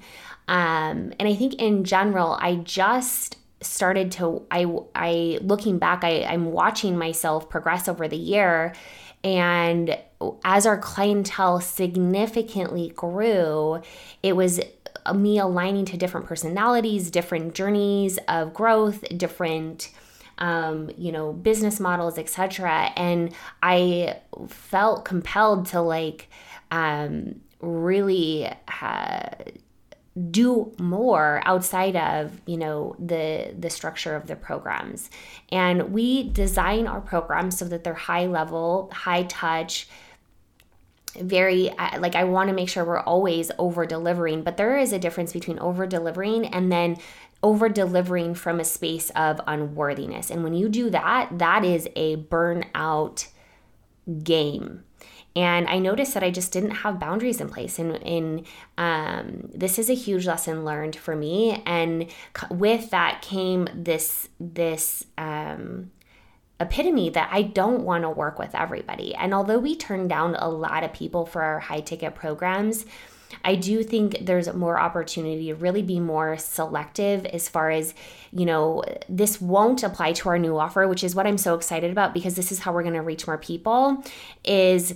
[0.49, 6.25] Um, and I think in general, I just started to I I looking back I
[6.25, 8.75] I'm watching myself progress over the year
[9.25, 9.99] and
[10.45, 13.81] as our clientele significantly grew
[14.23, 14.61] it was
[15.15, 19.91] me aligning to different personalities different journeys of growth different
[20.39, 24.19] um, you know business models etc and I
[24.49, 26.29] felt compelled to like
[26.71, 28.51] um, really
[28.81, 29.29] uh,
[30.31, 35.11] do more outside of you know the the structure of the programs.
[35.51, 39.89] And we design our programs so that they're high level high touch
[41.21, 44.99] very like i want to make sure we're always over delivering but there is a
[44.99, 46.97] difference between over delivering and then
[47.45, 50.31] over delivering from a space of unworthiness.
[50.31, 53.29] And when you do that that is a burnout
[54.23, 54.83] game
[55.37, 57.79] and I noticed that I just didn't have boundaries in place.
[57.79, 58.47] And, and
[58.79, 61.63] um, this is a huge lesson learned for me.
[61.67, 62.07] And
[62.51, 65.91] with that came this this um,
[66.61, 69.15] epitome that I don't want to work with everybody.
[69.15, 72.87] And although we turn down a lot of people for our high ticket programs,
[73.45, 77.95] I do think there's more opportunity to really be more selective as far as,
[78.33, 81.91] you know, this won't apply to our new offer, which is what I'm so excited
[81.91, 84.05] about because this is how we're going to reach more people
[84.45, 84.95] is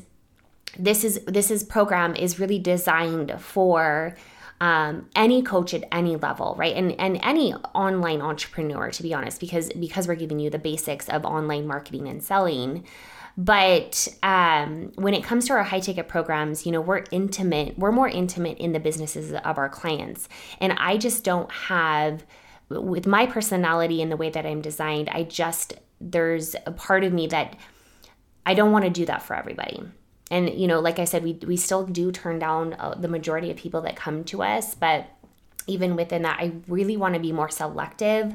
[0.79, 4.15] this is this is program is really designed for
[4.61, 6.75] um, any coach at any level right?
[6.75, 11.09] And and any online entrepreneur to be honest because because we're giving you the basics
[11.09, 12.85] of online marketing and selling.
[13.37, 17.93] But um, when it comes to our high ticket programs you know we're intimate we're
[17.93, 20.29] more intimate in the businesses of our clients.
[20.61, 22.25] And i just don't have
[22.69, 27.13] with my personality and the way that i'm designed i just there's a part of
[27.13, 27.57] me that
[28.47, 29.83] i don't want to do that for everybody
[30.31, 33.51] and you know like i said we, we still do turn down uh, the majority
[33.51, 35.07] of people that come to us but
[35.67, 38.35] even within that i really want to be more selective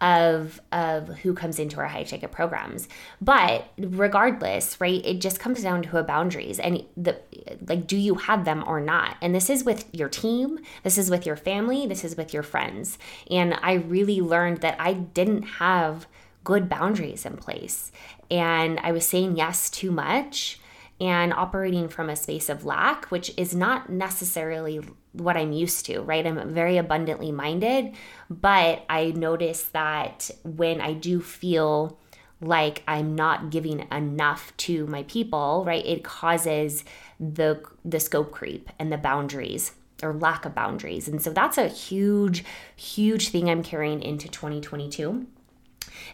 [0.00, 2.88] of of who comes into our high ticket programs.
[3.20, 7.18] But regardless right it just comes down to a boundaries and the
[7.66, 9.16] like do you have them or not?
[9.22, 12.42] And this is with your team this is with your family this is with your
[12.42, 12.98] friends.
[13.30, 16.06] And i really learned that i didn't have
[16.42, 17.92] good boundaries in place.
[18.30, 20.58] And i was saying yes too much
[21.00, 24.80] and operating from a space of lack, which is not necessarily
[25.12, 26.26] what I'm used to, right?
[26.26, 27.94] I'm very abundantly minded,
[28.30, 31.98] but I notice that when I do feel
[32.40, 35.84] like I'm not giving enough to my people, right?
[35.84, 36.84] It causes
[37.18, 39.72] the the scope creep and the boundaries
[40.02, 41.08] or lack of boundaries.
[41.08, 42.44] And so that's a huge
[42.76, 45.26] huge thing I'm carrying into 2022.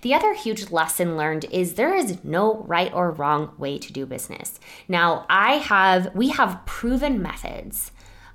[0.03, 4.07] The other huge lesson learned is there is no right or wrong way to do
[4.07, 4.59] business.
[4.89, 7.93] Now, I have we have proven methods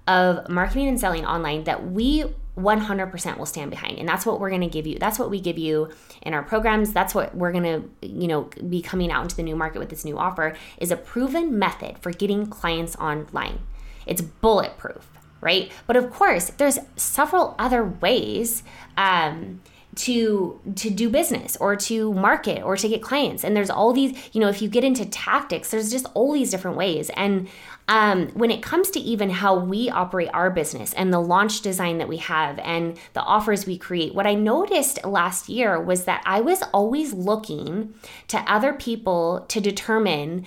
[0.07, 2.25] of marketing and selling online that we
[2.57, 3.97] 100% will stand behind.
[3.97, 5.89] And that's what we're going to give you that's what we give you
[6.21, 6.93] in our programs.
[6.93, 9.89] That's what we're going to you know be coming out into the new market with
[9.89, 13.59] this new offer is a proven method for getting clients online.
[14.05, 15.09] It's bulletproof
[15.41, 15.71] right?
[15.85, 18.63] But of course there's several other ways
[18.97, 19.61] um,
[19.95, 23.43] to to do business or to market or to get clients.
[23.43, 26.51] And there's all these you know if you get into tactics there's just all these
[26.51, 27.09] different ways.
[27.15, 27.47] And
[27.87, 31.99] um, when it comes to even how we operate our business and the launch design
[31.99, 36.23] that we have and the offers we create what i noticed last year was that
[36.25, 37.93] i was always looking
[38.27, 40.45] to other people to determine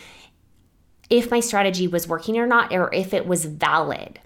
[1.11, 4.19] if my strategy was working or not or if it was valid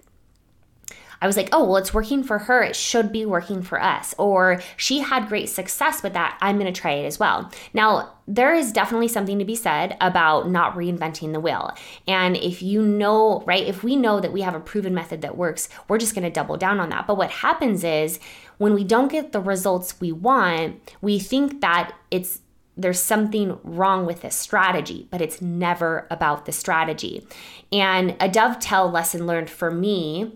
[1.23, 2.61] I was like, oh, well, it's working for her.
[2.61, 4.13] It should be working for us.
[4.17, 6.37] Or she had great success with that.
[6.41, 7.49] I'm going to try it as well.
[7.73, 11.71] Now, there is definitely something to be said about not reinventing the wheel.
[12.09, 15.37] And if you know, right, if we know that we have a proven method that
[15.37, 17.07] works, we're just going to double down on that.
[17.07, 18.19] But what happens is
[18.57, 22.41] when we don't get the results we want, we think that it's
[22.75, 27.25] there's something wrong with this strategy, but it's never about the strategy.
[27.71, 30.33] And a dovetail lesson learned for me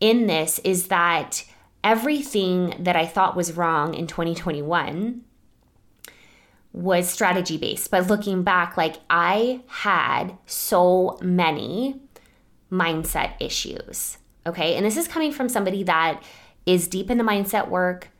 [0.00, 1.44] in this is that
[1.84, 5.22] everything that I thought was wrong in 2021
[6.72, 7.90] was strategy based.
[7.90, 12.00] But looking back, like I had so many
[12.70, 14.18] mindset issues.
[14.46, 14.74] Okay.
[14.74, 16.22] And this is coming from somebody that
[16.66, 18.10] is deep in the mindset work,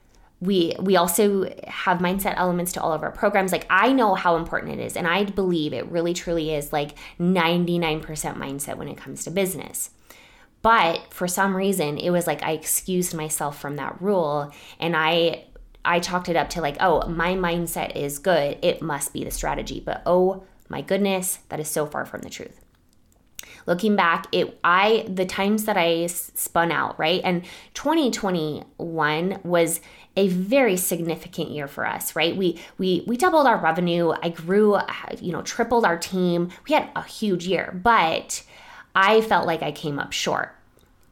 [0.41, 4.37] we we also have mindset elements to all of our programs like i know how
[4.37, 8.97] important it is and i believe it really truly is like 99% mindset when it
[8.97, 9.91] comes to business
[10.63, 15.45] but for some reason it was like i excused myself from that rule and i
[15.85, 19.31] i chalked it up to like oh my mindset is good it must be the
[19.31, 22.61] strategy but oh my goodness that is so far from the truth
[23.67, 27.45] looking back it i the times that i spun out right and
[27.75, 29.81] 2021 was
[30.17, 32.37] a very significant year for us, right?
[32.37, 34.13] We we we doubled our revenue.
[34.23, 34.85] I grew, uh,
[35.21, 36.51] you know, tripled our team.
[36.69, 38.43] We had a huge year, but
[38.95, 40.55] I felt like I came up short.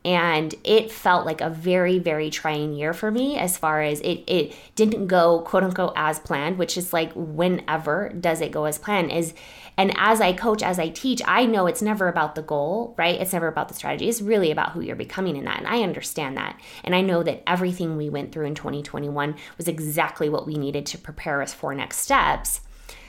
[0.04, 4.22] And it felt like a very, very trying year for me as far as it,
[4.26, 8.78] it didn't go quote unquote as planned, which is like whenever does it go as
[8.78, 9.34] planned is
[9.78, 13.20] and as I coach, as I teach, I know it's never about the goal, right?
[13.20, 14.08] It's never about the strategy.
[14.08, 15.58] It's really about who you're becoming in that.
[15.58, 16.60] And I understand that.
[16.82, 20.84] And I know that everything we went through in 2021 was exactly what we needed
[20.86, 22.60] to prepare us for next steps.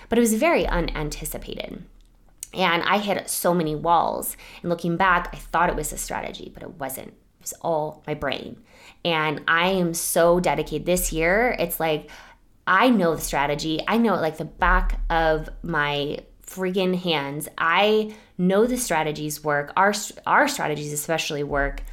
[0.10, 1.84] But it was very unanticipated.
[2.54, 4.36] And I hit so many walls.
[4.62, 7.10] And looking back, I thought it was a strategy, but it wasn't.
[7.10, 8.62] It was all my brain.
[9.06, 11.56] And I am so dedicated this year.
[11.60, 12.10] It's like,
[12.66, 13.82] I know the strategy.
[13.88, 17.48] I know it like the back of my friggin' hands.
[17.58, 19.72] I know the strategies work.
[19.78, 19.94] Our
[20.26, 21.84] our strategies especially work.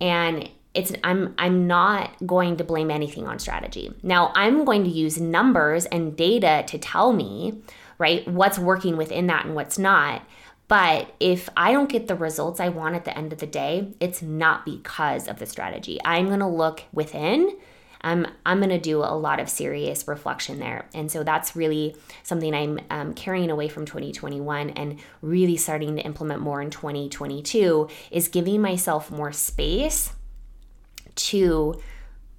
[0.00, 3.92] And it's I'm I'm not going to blame anything on strategy.
[4.02, 7.62] Now, I'm going to use numbers and data to tell me,
[7.98, 10.22] right, what's working within that and what's not.
[10.68, 13.92] But if I don't get the results I want at the end of the day,
[14.00, 15.98] it's not because of the strategy.
[16.04, 17.56] I'm going to look within
[18.02, 20.86] I'm I'm going to do a lot of serious reflection there.
[20.94, 26.02] And so that's really something I'm um, carrying away from 2021 and really starting to
[26.02, 30.12] implement more in 2022 is giving myself more space
[31.14, 31.80] to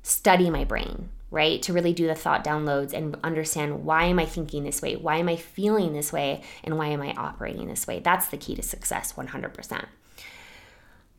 [0.02, 4.26] study my brain right to really do the thought downloads and understand why am i
[4.26, 4.96] thinking this way?
[4.96, 6.44] Why am i feeling this way?
[6.64, 8.00] And why am i operating this way?
[8.00, 9.86] That's the key to success 100%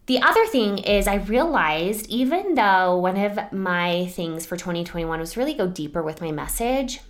[0.07, 5.37] the other thing is, I realized even though one of my things for 2021 was
[5.37, 7.01] really go deeper with my message,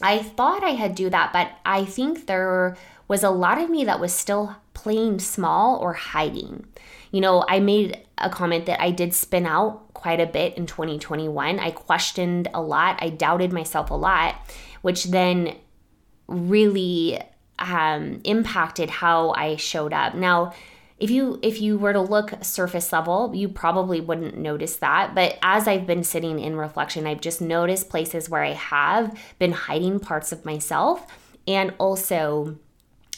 [0.00, 2.76] I thought I had do that, but I think there
[3.08, 6.66] was a lot of me that was still playing small or hiding.
[7.10, 10.66] You know, I made a comment that I did spin out quite a bit in
[10.66, 11.58] 2021.
[11.58, 14.34] I questioned a lot, I doubted myself a lot,
[14.82, 15.56] which then
[16.26, 17.18] really
[17.58, 20.14] um, impacted how I showed up.
[20.14, 20.52] Now,
[20.98, 25.36] if you if you were to look surface level you probably wouldn't notice that but
[25.42, 29.98] as i've been sitting in reflection i've just noticed places where i have been hiding
[29.98, 31.04] parts of myself
[31.48, 32.56] and also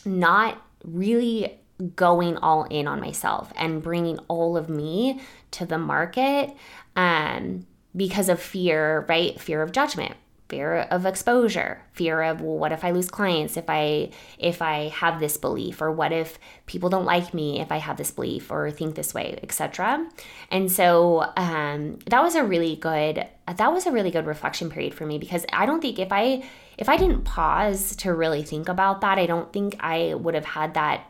[0.07, 1.61] not really
[1.95, 5.21] going all in on myself and bringing all of me
[5.51, 6.55] to the market
[6.95, 9.41] um, because of fear right?
[9.41, 10.17] Fear of judgment
[10.49, 13.57] fear of exposure fear of well what if i lose clients?
[13.57, 17.73] If i if i have this belief or what if people don't like me if
[17.73, 20.09] i have this belief or think this way etc
[20.51, 24.95] and so um, that was a really good that was a really good reflection period
[24.95, 26.43] for me because i don't think if i
[26.79, 30.45] if i didn't pause to really think about that i don't think i would have
[30.45, 31.07] had that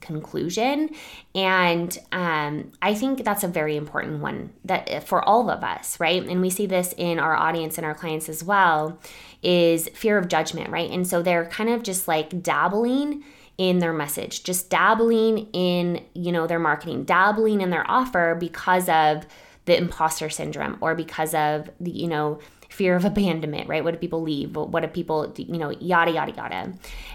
[0.00, 0.90] conclusion.
[1.34, 6.22] And um, i think that's a very important one that for all of us right?
[6.22, 8.98] And we see this in our audience and our clients as well
[9.42, 10.90] is fear of judgment right?
[10.90, 13.24] And so they're kind of just like dabbling
[13.56, 18.88] in their message just dabbling in you know their marketing dabbling in their offer because
[18.88, 19.26] of
[19.64, 22.38] the imposter syndrome or because of the you know
[22.68, 23.82] fear of abandonment right?
[23.82, 24.54] What do people leave?
[24.54, 26.72] What do people you know yada yada yada.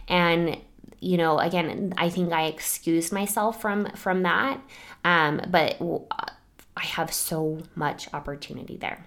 [0.08, 0.58] And
[1.04, 4.60] you know, again, I think I excused myself from from that,
[5.04, 5.78] um, but
[6.76, 9.06] I have so much opportunity there.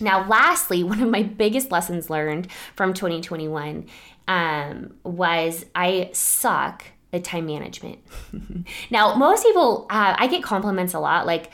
[0.00, 3.86] Now, lastly, one of my biggest lessons learned from 2021
[4.28, 7.98] um, was I suck at time management.
[8.90, 11.50] now, most people, uh, I get compliments a lot, like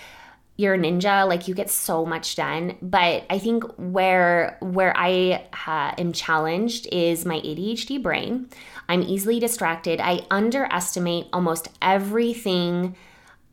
[0.56, 2.76] you're a ninja, like you get so much done.
[2.80, 8.48] But I think where where I uh, am challenged is my ADHD brain.
[8.88, 10.00] I'm easily distracted.
[10.00, 12.96] I underestimate almost everything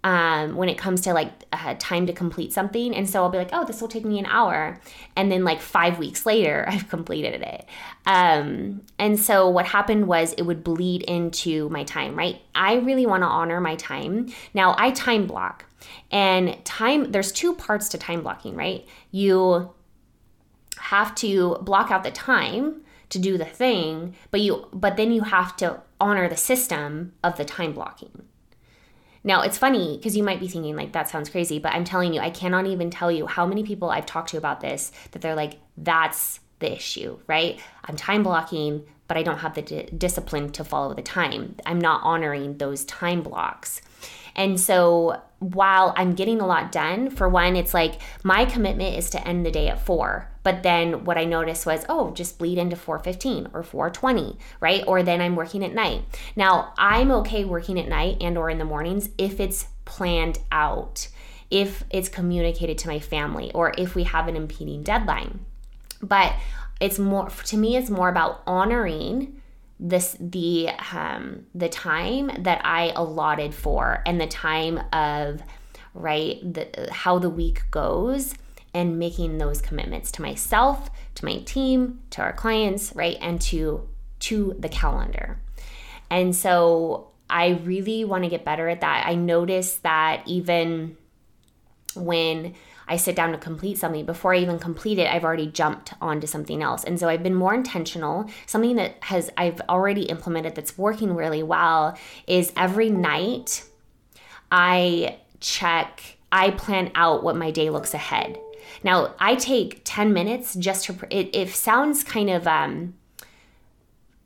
[0.03, 2.93] um, when it comes to like uh, time to complete something.
[2.93, 4.79] And so I'll be like, oh, this will take me an hour.
[5.15, 7.65] And then like five weeks later, I've completed it.
[8.05, 12.41] Um, and so what happened was it would bleed into my time, right?
[12.53, 14.33] I really want to honor my time.
[14.53, 15.65] Now I time block.
[16.11, 18.85] And time, there's two parts to time blocking, right?
[19.11, 19.73] You
[20.77, 25.21] have to block out the time to do the thing, but you but then you
[25.21, 28.23] have to honor the system of the time blocking.
[29.23, 32.13] Now, it's funny because you might be thinking, like, that sounds crazy, but I'm telling
[32.13, 35.21] you, I cannot even tell you how many people I've talked to about this that
[35.21, 37.59] they're like, that's the issue, right?
[37.85, 41.55] I'm time blocking, but I don't have the d- discipline to follow the time.
[41.65, 43.81] I'm not honoring those time blocks.
[44.35, 49.09] And so while I'm getting a lot done, for one, it's like my commitment is
[49.11, 50.29] to end the day at four.
[50.43, 54.83] But then what I noticed was, oh, just bleed into 415 or 420, right?
[54.87, 56.03] Or then I'm working at night.
[56.35, 61.09] Now, I'm okay working at night and or in the mornings if it's planned out,
[61.49, 65.45] if it's communicated to my family, or if we have an impeding deadline.
[66.01, 66.33] But
[66.81, 69.41] it's more to me it's more about honoring
[69.83, 75.41] this the um the time that I allotted for and the time of
[75.93, 78.33] right the how the week goes
[78.73, 83.17] and making those commitments to myself, to my team, to our clients, right?
[83.21, 83.87] And to
[84.19, 85.39] to the calendar.
[86.09, 89.05] And so I really want to get better at that.
[89.05, 90.97] I notice that even
[91.93, 92.55] when
[92.87, 96.27] I sit down to complete something, before I even complete it, I've already jumped onto
[96.27, 96.83] something else.
[96.83, 98.29] And so I've been more intentional.
[98.45, 103.63] Something that has I've already implemented that's working really well is every night
[104.51, 108.39] I check, I plan out what my day looks ahead.
[108.83, 112.95] Now, I take 10 minutes just to it, it sounds kind of um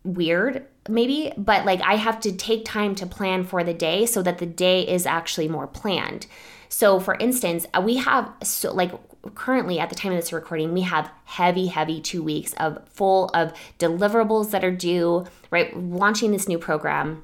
[0.04, 4.22] weird maybe but like i have to take time to plan for the day so
[4.22, 6.28] that the day is actually more planned
[6.70, 8.92] so, for instance, uh, we have so like
[9.36, 13.30] currently at the time of this recording, we have heavy, heavy two weeks of full
[13.34, 15.76] of deliverables that are due, right?
[15.78, 17.24] Launching this new program.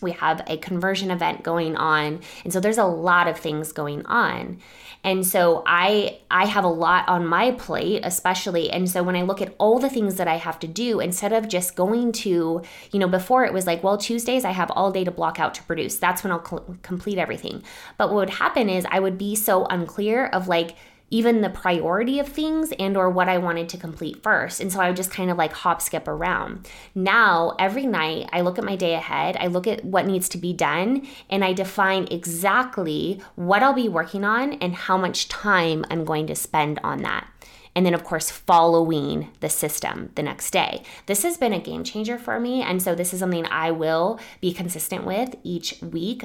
[0.00, 2.20] We have a conversion event going on.
[2.44, 4.58] And so there's a lot of things going on.
[5.04, 8.70] And so I I have a lot on my plate, especially.
[8.70, 11.32] And so when I look at all the things that I have to do, instead
[11.32, 14.90] of just going to, you know, before it was like, well, Tuesdays I have all
[14.90, 15.96] day to block out to produce.
[15.96, 17.62] That's when I'll cl- complete everything.
[17.98, 20.76] But what would happen is I would be so unclear of like
[21.10, 24.60] even the priority of things and or what I wanted to complete first.
[24.60, 26.68] And so I would just kind of like hop skip around.
[26.94, 30.38] Now, every night I look at my day ahead, I look at what needs to
[30.38, 35.84] be done, and I define exactly what I'll be working on and how much time
[35.90, 37.28] I'm going to spend on that
[37.76, 40.82] and then of course following the system the next day.
[41.04, 44.18] This has been a game changer for me and so this is something I will
[44.40, 46.24] be consistent with each week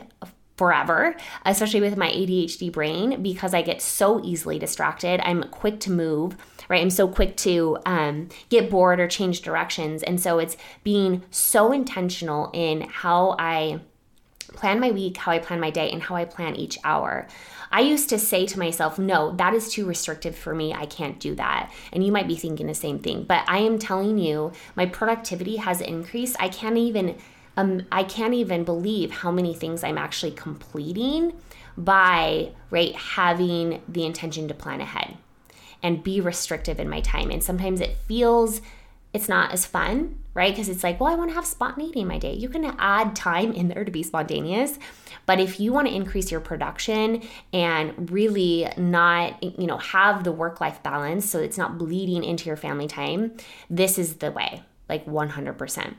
[0.58, 5.20] forever, especially with my ADHD brain, because I get so easily distracted.
[5.24, 6.38] I'm quick to move,
[6.70, 6.82] right?
[6.82, 10.04] I'm so quick to um, get bored or change directions.
[10.04, 13.82] And so it's being so intentional in how I
[14.54, 17.28] plan my week, how I plan my day, and how I plan each hour.
[17.72, 20.74] I used to say to myself, no, that is too restrictive for me.
[20.74, 21.72] I can't do that.
[21.93, 25.56] And you might be thinking the same thing, but I am telling you, my productivity
[25.56, 26.36] has increased.
[26.39, 27.18] I can't even
[27.62, 31.34] um, I can't even believe how many things I'm actually completing
[31.78, 35.18] by right having the intention to plan ahead
[35.84, 37.32] and be restrictive in my time.
[37.32, 38.62] And sometimes it feels
[39.14, 40.53] it's not as fun, right?
[40.53, 42.34] Because it's like, well, I want to have spontaneity in my day.
[42.34, 44.80] You can add time in there to be spontaneous,
[45.26, 50.32] but if you want to increase your production and really not, you know, have the
[50.32, 53.34] work-life balance so it's not bleeding into your family time,
[53.70, 55.95] this is the way, like 100%.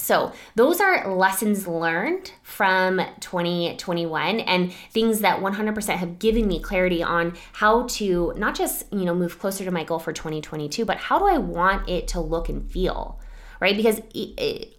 [0.00, 7.02] So, those are lessons learned from 2021 and things that 100% have given me clarity
[7.02, 10.96] on how to not just, you know, move closer to my goal for 2022, but
[10.96, 13.20] how do I want it to look and feel?
[13.60, 13.76] Right?
[13.76, 14.00] Because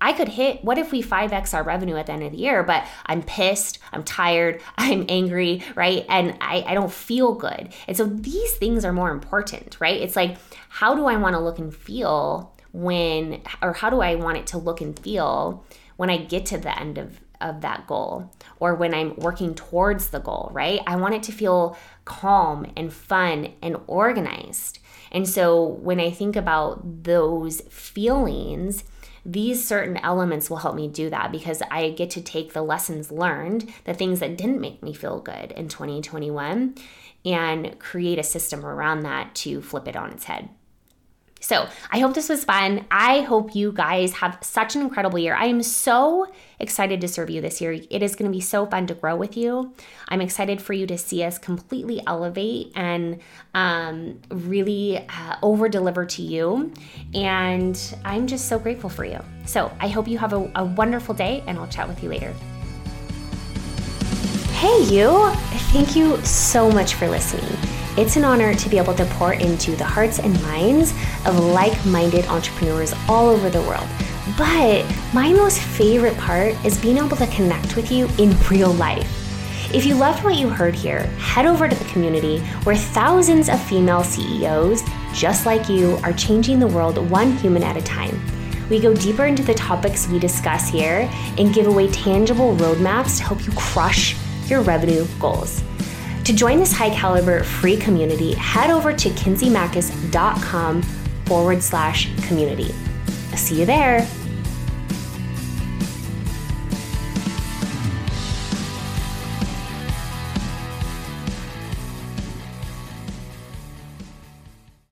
[0.01, 2.63] I could hit, what if we 5x our revenue at the end of the year,
[2.63, 6.03] but I'm pissed, I'm tired, I'm angry, right?
[6.09, 7.71] And I, I don't feel good.
[7.87, 10.01] And so these things are more important, right?
[10.01, 10.37] It's like,
[10.69, 14.47] how do I want to look and feel when or how do I want it
[14.47, 15.65] to look and feel
[15.97, 20.09] when I get to the end of of that goal or when I'm working towards
[20.09, 20.79] the goal, right?
[20.87, 24.79] I want it to feel calm and fun and organized.
[25.11, 28.83] And so when I think about those feelings,
[29.25, 33.11] these certain elements will help me do that because I get to take the lessons
[33.11, 36.75] learned, the things that didn't make me feel good in 2021,
[37.23, 40.49] and create a system around that to flip it on its head.
[41.41, 42.85] So I hope this was fun.
[42.91, 45.35] I hope you guys have such an incredible year.
[45.35, 47.73] I am so excited to serve you this year.
[47.73, 49.73] It is going to be so fun to grow with you.
[50.07, 53.19] I'm excited for you to see us completely elevate and
[53.55, 56.71] um, really uh, over deliver to you.
[57.15, 59.19] And I'm just so grateful for you.
[59.45, 62.33] So I hope you have a, a wonderful day, and I'll chat with you later.
[64.53, 65.31] Hey, you!
[65.73, 67.80] Thank you so much for listening.
[67.97, 70.93] It's an honor to be able to pour into the hearts and minds
[71.25, 73.87] of like minded entrepreneurs all over the world.
[74.37, 79.17] But my most favorite part is being able to connect with you in real life
[79.73, 83.61] If you loved what you heard here, head over to the community where thousands of
[83.61, 84.83] female CEOs,
[85.13, 88.21] just like you, are changing the world one human at a time.
[88.69, 93.23] We go deeper into the topics we discuss here and give away tangible roadmaps to
[93.23, 94.15] help you crush
[94.47, 95.63] your revenue goals.
[96.25, 100.81] To join this high caliber free community, head over to kinseymachos.com
[101.25, 102.73] forward slash community.
[103.35, 104.07] See you there.